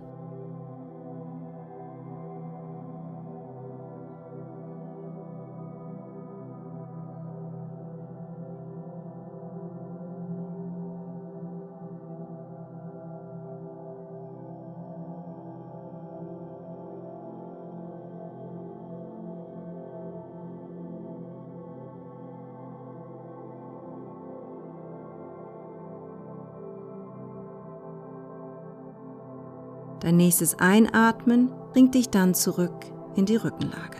Dein 30.04 30.18
nächstes 30.18 30.58
Einatmen 30.58 31.50
bringt 31.72 31.94
dich 31.94 32.10
dann 32.10 32.34
zurück 32.34 32.92
in 33.16 33.24
die 33.24 33.36
Rückenlage. 33.36 33.96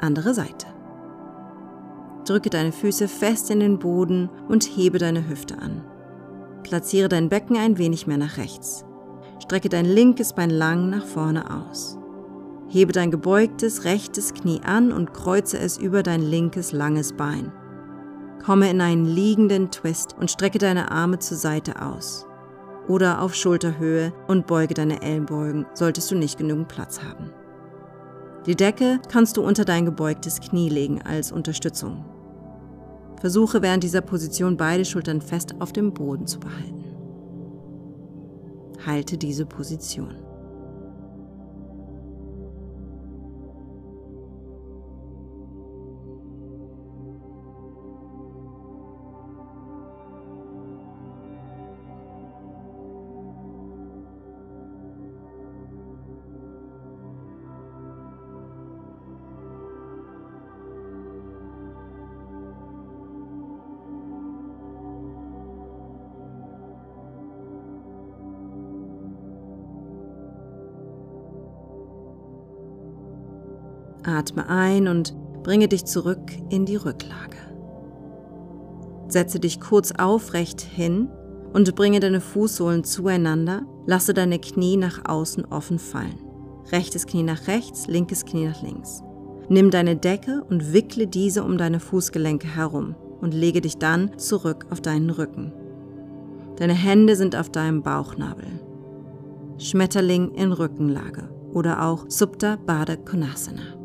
Andere 0.00 0.34
Seite. 0.34 0.66
Drücke 2.24 2.50
deine 2.50 2.72
Füße 2.72 3.06
fest 3.06 3.48
in 3.50 3.60
den 3.60 3.78
Boden 3.78 4.28
und 4.48 4.64
hebe 4.64 4.98
deine 4.98 5.28
Hüfte 5.28 5.56
an. 5.58 5.84
Platziere 6.64 7.08
dein 7.08 7.28
Becken 7.28 7.56
ein 7.56 7.78
wenig 7.78 8.08
mehr 8.08 8.16
nach 8.16 8.38
rechts. 8.38 8.84
Strecke 9.40 9.68
dein 9.68 9.84
linkes 9.84 10.32
Bein 10.32 10.50
lang 10.50 10.90
nach 10.90 11.06
vorne 11.06 11.44
aus. 11.48 11.96
Hebe 12.66 12.90
dein 12.92 13.12
gebeugtes 13.12 13.84
rechtes 13.84 14.34
Knie 14.34 14.62
an 14.64 14.90
und 14.90 15.14
kreuze 15.14 15.60
es 15.60 15.78
über 15.78 16.02
dein 16.02 16.22
linkes 16.22 16.72
langes 16.72 17.12
Bein. 17.12 17.52
Komme 18.44 18.68
in 18.68 18.80
einen 18.80 19.04
liegenden 19.04 19.70
Twist 19.70 20.16
und 20.18 20.28
strecke 20.28 20.58
deine 20.58 20.90
Arme 20.90 21.20
zur 21.20 21.36
Seite 21.36 21.80
aus 21.80 22.26
oder 22.90 23.22
auf 23.22 23.36
Schulterhöhe 23.36 24.12
und 24.26 24.48
beuge 24.48 24.74
deine 24.74 25.00
Ellenbeugen, 25.00 25.64
solltest 25.74 26.10
du 26.10 26.16
nicht 26.16 26.38
genügend 26.38 26.66
Platz 26.66 27.00
haben. 27.00 27.30
Die 28.46 28.56
Decke 28.56 28.98
kannst 29.08 29.36
du 29.36 29.42
unter 29.42 29.64
dein 29.64 29.84
gebeugtes 29.84 30.40
Knie 30.40 30.68
legen 30.68 31.00
als 31.02 31.30
Unterstützung. 31.30 32.04
Versuche 33.20 33.62
während 33.62 33.84
dieser 33.84 34.00
Position 34.00 34.56
beide 34.56 34.84
Schultern 34.84 35.20
fest 35.20 35.54
auf 35.60 35.72
dem 35.72 35.94
Boden 35.94 36.26
zu 36.26 36.40
behalten. 36.40 36.84
Halte 38.84 39.16
diese 39.16 39.46
Position. 39.46 40.16
Atme 74.04 74.48
ein 74.48 74.88
und 74.88 75.14
bringe 75.42 75.68
dich 75.68 75.84
zurück 75.84 76.32
in 76.48 76.66
die 76.66 76.76
Rücklage. 76.76 77.36
Setze 79.08 79.40
dich 79.40 79.60
kurz 79.60 79.92
aufrecht 79.92 80.60
hin 80.60 81.08
und 81.52 81.74
bringe 81.74 82.00
deine 82.00 82.20
Fußsohlen 82.20 82.84
zueinander. 82.84 83.62
Lasse 83.86 84.14
deine 84.14 84.38
Knie 84.38 84.76
nach 84.76 85.08
außen 85.08 85.46
offen 85.46 85.78
fallen. 85.78 86.18
Rechtes 86.70 87.06
Knie 87.06 87.24
nach 87.24 87.48
rechts, 87.48 87.88
linkes 87.88 88.24
Knie 88.24 88.46
nach 88.46 88.62
links. 88.62 89.02
Nimm 89.48 89.70
deine 89.72 89.96
Decke 89.96 90.44
und 90.48 90.72
wickle 90.72 91.08
diese 91.08 91.42
um 91.42 91.58
deine 91.58 91.80
Fußgelenke 91.80 92.46
herum 92.46 92.94
und 93.20 93.34
lege 93.34 93.60
dich 93.60 93.78
dann 93.78 94.16
zurück 94.18 94.66
auf 94.70 94.80
deinen 94.80 95.10
Rücken. 95.10 95.52
Deine 96.56 96.74
Hände 96.74 97.16
sind 97.16 97.34
auf 97.34 97.50
deinem 97.50 97.82
Bauchnabel. 97.82 98.46
Schmetterling 99.58 100.34
in 100.34 100.52
Rückenlage 100.52 101.28
oder 101.52 101.82
auch 101.82 102.04
Subta 102.08 102.56
Baddha 102.64 102.96
Konasana. 102.96 103.79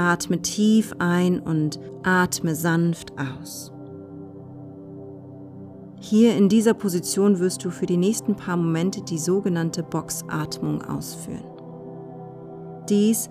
Atme 0.00 0.40
tief 0.40 0.94
ein 0.98 1.40
und 1.40 1.78
atme 2.02 2.54
sanft 2.54 3.12
aus. 3.18 3.70
Hier 6.00 6.34
in 6.38 6.48
dieser 6.48 6.72
Position 6.72 7.38
wirst 7.38 7.62
du 7.66 7.70
für 7.70 7.84
die 7.84 7.98
nächsten 7.98 8.34
paar 8.34 8.56
Momente 8.56 9.02
die 9.02 9.18
sogenannte 9.18 9.82
Boxatmung 9.82 10.82
ausführen. 10.82 11.44
Dies 12.88 13.28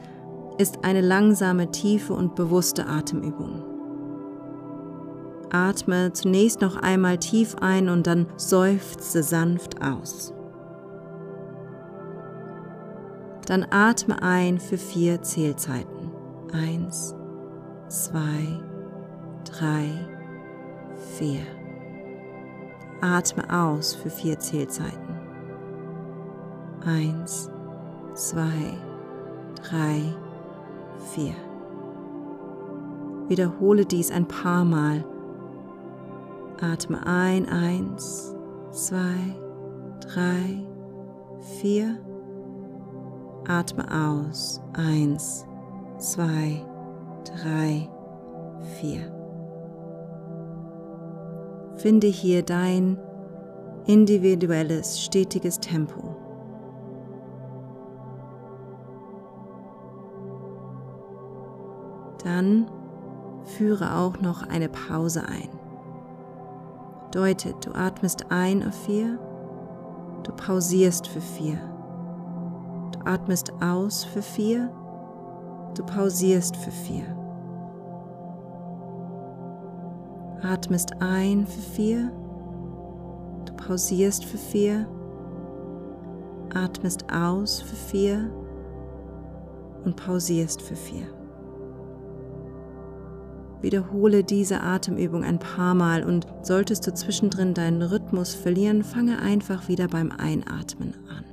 ist 0.59 0.83
eine 0.83 1.01
langsame, 1.01 1.71
tiefe 1.71 2.13
und 2.13 2.35
bewusste 2.35 2.85
Atemübung. 2.85 3.63
Atme 5.51 6.13
zunächst 6.13 6.61
noch 6.61 6.75
einmal 6.75 7.17
tief 7.17 7.55
ein 7.59 7.89
und 7.89 8.05
dann 8.05 8.27
seufze 8.37 9.23
sanft 9.23 9.81
aus. 9.81 10.35
Dann 13.47 13.65
atme 13.71 14.21
ein 14.21 14.59
für 14.59 14.77
vier 14.77 15.23
Zählzeiten. 15.23 15.98
Eins, 16.51 17.15
zwei, 17.89 18.59
drei, 19.45 19.87
vier. 21.17 21.41
Atme 23.01 23.43
aus 23.49 23.93
für 23.93 24.09
vier 24.09 24.39
Zählzeiten. 24.39 25.15
Eins, 26.83 27.51
zwei, 28.13 28.77
drei, 29.61 30.01
vier. 31.13 31.35
Wiederhole 33.27 33.85
dies 33.85 34.11
ein 34.11 34.27
paar 34.27 34.65
Mal. 34.65 35.05
Atme 36.61 37.05
ein, 37.05 37.47
eins, 37.47 38.35
zwei, 38.71 39.35
drei, 40.01 40.65
vier. 41.59 41.99
Atme 43.47 43.85
aus, 43.91 44.61
eins, 44.73 45.45
zwei, 45.99 46.65
drei, 47.25 47.89
vier. 48.79 49.01
Finde 51.75 52.07
hier 52.07 52.41
dein 52.41 52.97
individuelles, 53.85 55.01
stetiges 55.01 55.59
Tempo. 55.59 56.15
Dann 62.23 62.69
führe 63.43 63.95
auch 63.95 64.19
noch 64.19 64.43
eine 64.43 64.69
Pause 64.69 65.23
ein. 65.27 65.49
Bedeutet, 67.05 67.65
du 67.65 67.71
atmest 67.73 68.25
ein 68.29 68.65
auf 68.65 68.75
vier, 68.85 69.17
du 70.23 70.31
pausierst 70.33 71.07
für 71.07 71.21
vier. 71.21 71.57
Du 72.91 72.99
atmest 73.05 73.51
aus 73.61 74.03
für 74.03 74.21
vier, 74.21 74.69
du 75.75 75.83
pausierst 75.85 76.55
für 76.57 76.71
vier. 76.71 77.03
Atmest 80.41 81.01
ein 81.01 81.45
für 81.45 81.61
vier, 81.61 82.11
du 83.45 83.53
pausierst 83.53 84.23
für 84.25 84.37
vier, 84.37 84.87
atmest 86.53 87.05
aus 87.11 87.61
für 87.61 87.75
vier 87.75 88.31
und 89.83 89.95
pausierst 89.95 90.61
für 90.61 90.75
vier. 90.75 91.07
Wiederhole 93.61 94.23
diese 94.23 94.61
Atemübung 94.61 95.23
ein 95.23 95.39
paar 95.39 95.75
Mal 95.75 96.03
und 96.03 96.25
solltest 96.41 96.87
du 96.87 96.93
zwischendrin 96.93 97.53
deinen 97.53 97.81
Rhythmus 97.81 98.33
verlieren, 98.33 98.83
fange 98.83 99.19
einfach 99.19 99.67
wieder 99.67 99.89
beim 99.89 100.11
Einatmen 100.11 100.95
an. 101.09 101.28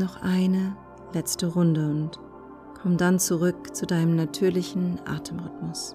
Noch 0.00 0.22
eine 0.22 0.76
letzte 1.12 1.46
Runde 1.46 1.88
und 1.88 2.18
komm 2.82 2.96
dann 2.96 3.18
zurück 3.18 3.76
zu 3.76 3.86
deinem 3.86 4.16
natürlichen 4.16 4.98
Atemrhythmus. 5.06 5.94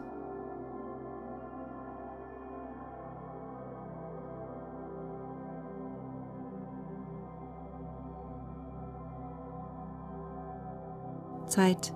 Zeit 11.48 11.94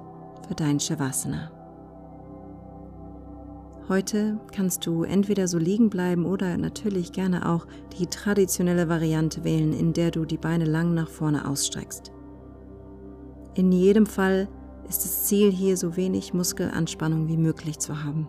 für 0.48 0.56
dein 0.56 0.80
Shavasana. 0.80 1.59
Heute 3.90 4.40
kannst 4.52 4.86
du 4.86 5.02
entweder 5.02 5.48
so 5.48 5.58
liegen 5.58 5.90
bleiben 5.90 6.26
oder 6.26 6.58
natürlich 6.58 7.12
gerne 7.12 7.50
auch 7.50 7.66
die 7.98 8.06
traditionelle 8.06 8.88
Variante 8.88 9.44
wählen, 9.44 9.74
in 9.74 9.94
der 9.94 10.12
du 10.12 10.26
die 10.26 10.38
Beine 10.38 10.66
lang 10.66 10.94
nach 10.94 11.10
vorne 11.10 11.48
ausstreckst. 11.48 12.12
In 13.56 13.72
jedem 13.72 14.06
Fall 14.06 14.48
ist 14.88 15.04
das 15.06 15.26
Ziel 15.26 15.52
hier 15.52 15.76
so 15.76 15.98
wenig 15.98 16.36
Muskelanspannung 16.36 17.28
wie 17.30 17.38
möglich 17.38 17.80
zu 17.80 18.04
haben. 18.04 18.28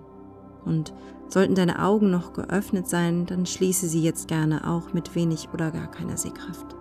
Und 0.64 0.94
sollten 1.28 1.54
deine 1.54 1.84
Augen 1.84 2.10
noch 2.10 2.32
geöffnet 2.32 2.88
sein, 2.88 3.26
dann 3.26 3.44
schließe 3.44 3.86
sie 3.86 4.02
jetzt 4.02 4.28
gerne 4.28 4.66
auch 4.66 4.94
mit 4.94 5.14
wenig 5.14 5.50
oder 5.52 5.70
gar 5.70 5.90
keiner 5.90 6.16
Sehkraft. 6.16 6.74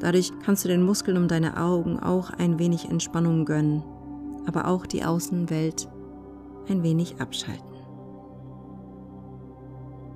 Dadurch 0.00 0.32
kannst 0.42 0.64
du 0.64 0.68
den 0.68 0.82
Muskeln 0.82 1.18
um 1.18 1.28
deine 1.28 1.58
Augen 1.58 1.98
auch 2.00 2.30
ein 2.30 2.58
wenig 2.58 2.88
Entspannung 2.88 3.44
gönnen, 3.44 3.82
aber 4.46 4.66
auch 4.66 4.86
die 4.86 5.04
Außenwelt 5.04 5.88
ein 6.68 6.82
wenig 6.82 7.20
abschalten. 7.20 7.74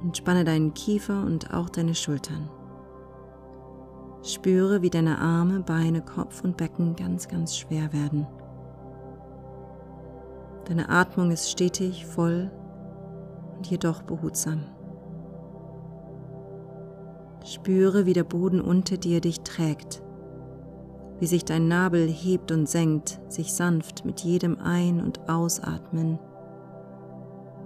Entspanne 0.03 0.45
deinen 0.45 0.75
Kiefer 0.75 1.25
und 1.25 1.53
auch 1.53 1.69
deine 1.69 1.95
Schultern. 1.95 2.49
Spüre, 4.23 4.83
wie 4.83 4.91
deine 4.91 5.19
Arme, 5.19 5.61
Beine, 5.61 6.03
Kopf 6.03 6.45
und 6.45 6.57
Becken 6.57 6.97
ganz, 6.97 7.29
ganz 7.29 7.57
schwer 7.57 7.93
werden. 7.93 8.27
Deine 10.67 10.89
Atmung 10.89 11.31
ist 11.31 11.51
stetig, 11.51 12.05
voll 12.07 12.51
und 13.57 13.67
jedoch 13.67 14.03
behutsam. 14.03 14.65
Spüre, 17.45 18.05
wie 18.05 18.13
der 18.13 18.25
Boden 18.25 18.61
unter 18.61 18.99
dir 18.99 19.21
dich 19.21 19.41
trägt, 19.41 20.03
wie 21.19 21.27
sich 21.27 21.45
dein 21.45 21.67
Nabel 21.67 22.07
hebt 22.07 22.53
und 22.53 22.69
senkt, 22.69 23.21
sich 23.29 23.55
sanft 23.55 24.05
mit 24.05 24.21
jedem 24.21 24.59
Ein- 24.59 25.01
und 25.01 25.29
Ausatmen 25.29 26.19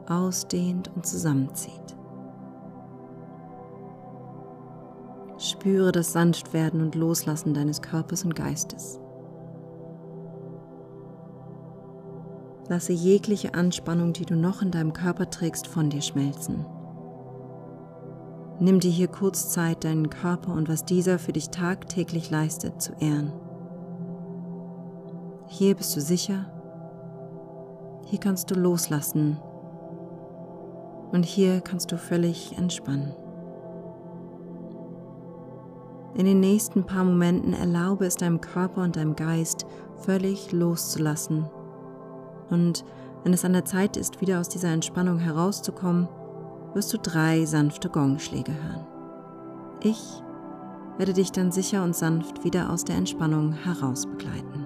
ausdehnt 0.08 0.90
und 0.94 1.06
zusammenzieht. 1.06 1.96
Spüre 5.38 5.90
das 5.90 6.12
Sanftwerden 6.12 6.80
und 6.80 6.94
Loslassen 6.94 7.52
deines 7.52 7.82
Körpers 7.82 8.24
und 8.24 8.34
Geistes. 8.36 9.00
Lasse 12.68 12.92
jegliche 12.92 13.54
Anspannung, 13.54 14.12
die 14.12 14.24
du 14.24 14.36
noch 14.36 14.62
in 14.62 14.70
deinem 14.70 14.92
Körper 14.92 15.28
trägst, 15.28 15.66
von 15.66 15.90
dir 15.90 16.00
schmelzen. 16.00 16.64
Nimm 18.60 18.78
dir 18.78 18.90
hier 18.90 19.08
kurz 19.08 19.50
Zeit, 19.50 19.82
deinen 19.82 20.08
Körper 20.08 20.52
und 20.52 20.68
was 20.68 20.84
dieser 20.84 21.18
für 21.18 21.32
dich 21.32 21.50
tagtäglich 21.50 22.30
leistet, 22.30 22.80
zu 22.80 22.92
ehren. 23.00 23.32
Hier 25.48 25.74
bist 25.74 25.96
du 25.96 26.00
sicher. 26.00 26.46
Hier 28.06 28.20
kannst 28.20 28.50
du 28.50 28.54
loslassen. 28.54 29.38
Und 31.12 31.24
hier 31.24 31.60
kannst 31.60 31.92
du 31.92 31.98
völlig 31.98 32.56
entspannen. 32.58 33.14
In 36.14 36.26
den 36.26 36.40
nächsten 36.40 36.84
paar 36.84 37.04
Momenten 37.04 37.54
erlaube 37.54 38.04
es 38.04 38.16
deinem 38.16 38.40
Körper 38.40 38.82
und 38.82 38.96
deinem 38.96 39.16
Geist 39.16 39.66
völlig 39.98 40.52
loszulassen. 40.52 41.48
Und 42.50 42.84
wenn 43.24 43.32
es 43.32 43.44
an 43.44 43.52
der 43.52 43.64
Zeit 43.64 43.96
ist, 43.96 44.20
wieder 44.20 44.40
aus 44.40 44.48
dieser 44.48 44.68
Entspannung 44.68 45.18
herauszukommen, 45.18 46.08
wirst 46.74 46.92
du 46.92 46.98
drei 46.98 47.44
sanfte 47.46 47.88
Gongschläge 47.88 48.52
hören. 48.52 48.86
Ich 49.82 50.22
werde 50.98 51.12
dich 51.12 51.32
dann 51.32 51.50
sicher 51.50 51.82
und 51.82 51.96
sanft 51.96 52.44
wieder 52.44 52.70
aus 52.70 52.84
der 52.84 52.96
Entspannung 52.96 53.52
heraus 53.52 54.06
begleiten. 54.06 54.61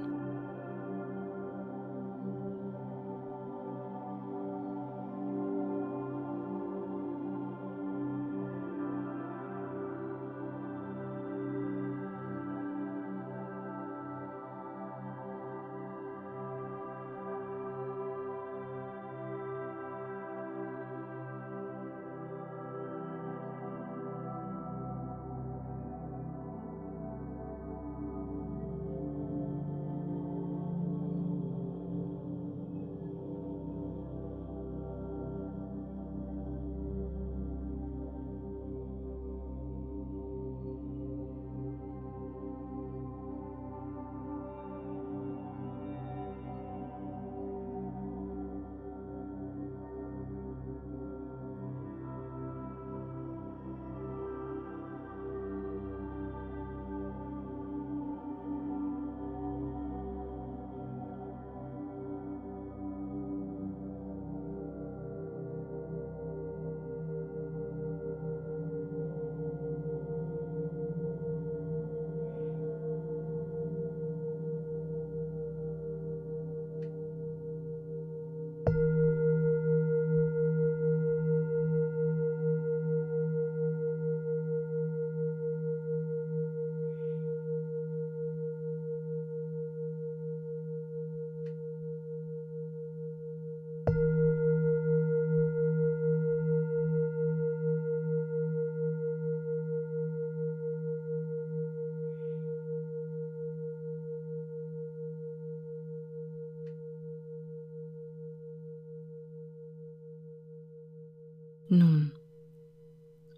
Nun, 111.69 112.13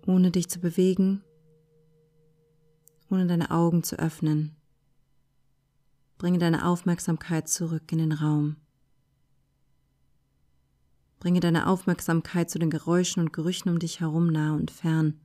ohne 0.07 0.31
dich 0.31 0.51
zu 0.51 0.61
bewegen, 0.61 1.23
ohne 3.09 3.27
deine 3.27 3.51
Augen 3.51 3.83
zu 3.83 3.99
öffnen, 3.99 4.55
bringe 6.19 6.39
deine 6.39 6.67
Aufmerksamkeit 6.67 7.49
zurück 7.49 7.91
in 7.91 7.99
den 7.99 8.13
Raum. 8.13 8.57
Bringe 11.21 11.41
deine 11.41 11.67
Aufmerksamkeit 11.67 12.51
zu 12.51 12.59
den 12.59 12.69
Geräuschen 12.69 13.23
und 13.23 13.33
Gerüchen 13.33 13.71
um 13.71 13.79
dich 13.79 14.01
herum 14.01 14.27
nah 14.27 14.55
und 14.55 14.71
fern, 14.71 15.19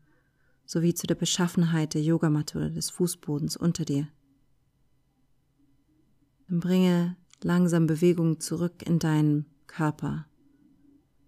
sowie 0.66 0.94
zu 0.94 1.06
der 1.06 1.16
Beschaffenheit 1.16 1.94
der 1.94 2.02
Yogamatte 2.02 2.58
oder 2.58 2.70
des 2.70 2.90
Fußbodens 2.90 3.58
unter 3.58 3.84
dir. 3.84 4.08
Dann 6.48 6.62
bringe 6.62 7.18
langsam 7.42 7.86
Bewegung 7.86 8.40
zurück 8.40 8.82
in 8.84 9.00
deinen 9.00 9.46
Körper. 9.68 10.26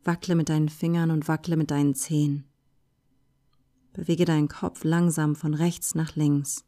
Wackle 0.05 0.35
mit 0.35 0.49
deinen 0.49 0.69
Fingern 0.69 1.09
und 1.09 1.27
wackle 1.27 1.57
mit 1.57 1.71
deinen 1.71 1.95
Zehen. 1.95 2.45
Bewege 3.91 4.25
deinen 4.25 4.47
Kopf 4.47 4.83
langsam 4.83 5.35
von 5.35 5.55
rechts 5.55 5.95
nach 5.95 6.15
links. 6.15 6.63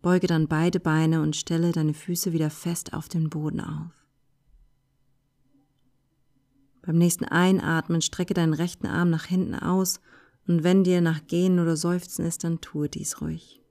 Beuge 0.00 0.26
dann 0.26 0.48
beide 0.48 0.80
Beine 0.80 1.20
und 1.20 1.36
stelle 1.36 1.70
deine 1.72 1.94
Füße 1.94 2.32
wieder 2.32 2.50
fest 2.50 2.94
auf 2.94 3.08
den 3.08 3.28
Boden 3.28 3.60
auf. 3.60 3.90
Beim 6.80 6.96
nächsten 6.96 7.26
Einatmen 7.26 8.00
strecke 8.00 8.34
deinen 8.34 8.54
rechten 8.54 8.86
Arm 8.86 9.10
nach 9.10 9.26
hinten 9.26 9.54
aus 9.54 10.00
und 10.48 10.64
wenn 10.64 10.82
dir 10.82 11.00
nach 11.00 11.26
Gehen 11.26 11.60
oder 11.60 11.76
Seufzen 11.76 12.24
ist, 12.24 12.42
dann 12.42 12.60
tue 12.60 12.88
dies 12.88 13.20
ruhig. 13.20 13.62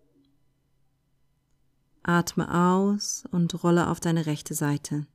Atme 2.04 2.54
aus 2.54 3.26
und 3.32 3.64
rolle 3.64 3.90
auf 3.90 4.00
deine 4.00 4.26
rechte 4.26 4.54
Seite. 4.54 5.08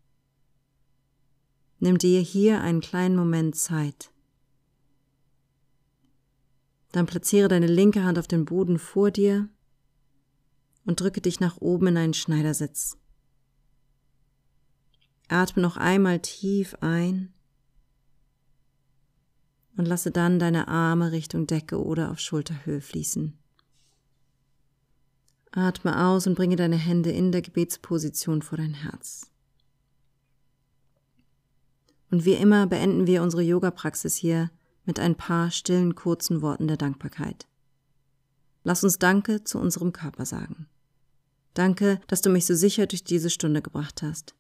Nimm 1.78 1.98
dir 1.98 2.20
hier 2.20 2.60
einen 2.62 2.80
kleinen 2.80 3.16
Moment 3.16 3.56
Zeit. 3.56 4.10
Dann 6.92 7.06
platziere 7.06 7.48
deine 7.48 7.66
linke 7.66 8.04
Hand 8.04 8.18
auf 8.18 8.26
den 8.26 8.44
Boden 8.46 8.78
vor 8.78 9.10
dir 9.10 9.48
und 10.86 11.00
drücke 11.00 11.20
dich 11.20 11.40
nach 11.40 11.58
oben 11.58 11.88
in 11.88 11.96
einen 11.98 12.14
Schneidersitz. 12.14 12.96
Atme 15.28 15.60
noch 15.60 15.76
einmal 15.76 16.20
tief 16.20 16.76
ein 16.80 17.34
und 19.76 19.86
lasse 19.86 20.10
dann 20.10 20.38
deine 20.38 20.68
Arme 20.68 21.12
Richtung 21.12 21.46
Decke 21.46 21.84
oder 21.84 22.10
auf 22.10 22.20
Schulterhöhe 22.20 22.80
fließen. 22.80 23.36
Atme 25.50 26.06
aus 26.06 26.26
und 26.26 26.34
bringe 26.34 26.56
deine 26.56 26.76
Hände 26.76 27.10
in 27.10 27.32
der 27.32 27.42
Gebetsposition 27.42 28.42
vor 28.42 28.58
dein 28.58 28.74
Herz. 28.74 29.30
Und 32.10 32.24
wie 32.24 32.34
immer 32.34 32.66
beenden 32.66 33.06
wir 33.06 33.22
unsere 33.22 33.42
Yoga-Praxis 33.42 34.14
hier 34.16 34.50
mit 34.84 35.00
ein 35.00 35.16
paar 35.16 35.50
stillen, 35.50 35.94
kurzen 35.94 36.42
Worten 36.42 36.68
der 36.68 36.76
Dankbarkeit. 36.76 37.46
Lass 38.62 38.84
uns 38.84 38.98
Danke 38.98 39.44
zu 39.44 39.59
unserem 39.59 39.92
Körper 39.92 40.24
sagen. 40.24 40.66
Danke, 41.54 42.00
dass 42.07 42.20
du 42.20 42.30
mich 42.30 42.46
so 42.46 42.54
sicher 42.54 42.86
durch 42.86 43.02
diese 43.02 43.30
Stunde 43.30 43.62
gebracht 43.62 44.02
hast. 44.02 44.34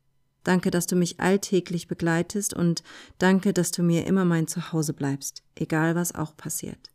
Danke, 0.44 0.70
dass 0.70 0.86
du 0.86 0.94
mich 0.94 1.18
alltäglich 1.18 1.88
begleitest 1.88 2.54
und 2.54 2.84
danke, 3.18 3.52
dass 3.52 3.72
du 3.72 3.82
mir 3.82 4.06
immer 4.06 4.24
mein 4.24 4.46
Zuhause 4.46 4.92
bleibst, 4.92 5.42
egal 5.56 5.96
was 5.96 6.14
auch 6.14 6.36
passiert. 6.36 6.92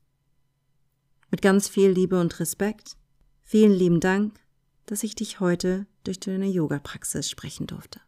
Mit 1.31 1.41
ganz 1.41 1.67
viel 1.67 1.89
Liebe 1.89 2.19
und 2.19 2.39
Respekt, 2.39 2.95
vielen 3.43 3.73
lieben 3.73 3.99
Dank, 3.99 4.39
dass 4.85 5.03
ich 5.03 5.15
dich 5.15 5.41
heute 5.41 5.85
durch 6.05 6.19
deine 6.19 6.47
Yoga-Praxis 6.47 7.29
sprechen 7.29 7.67
durfte. 7.67 7.99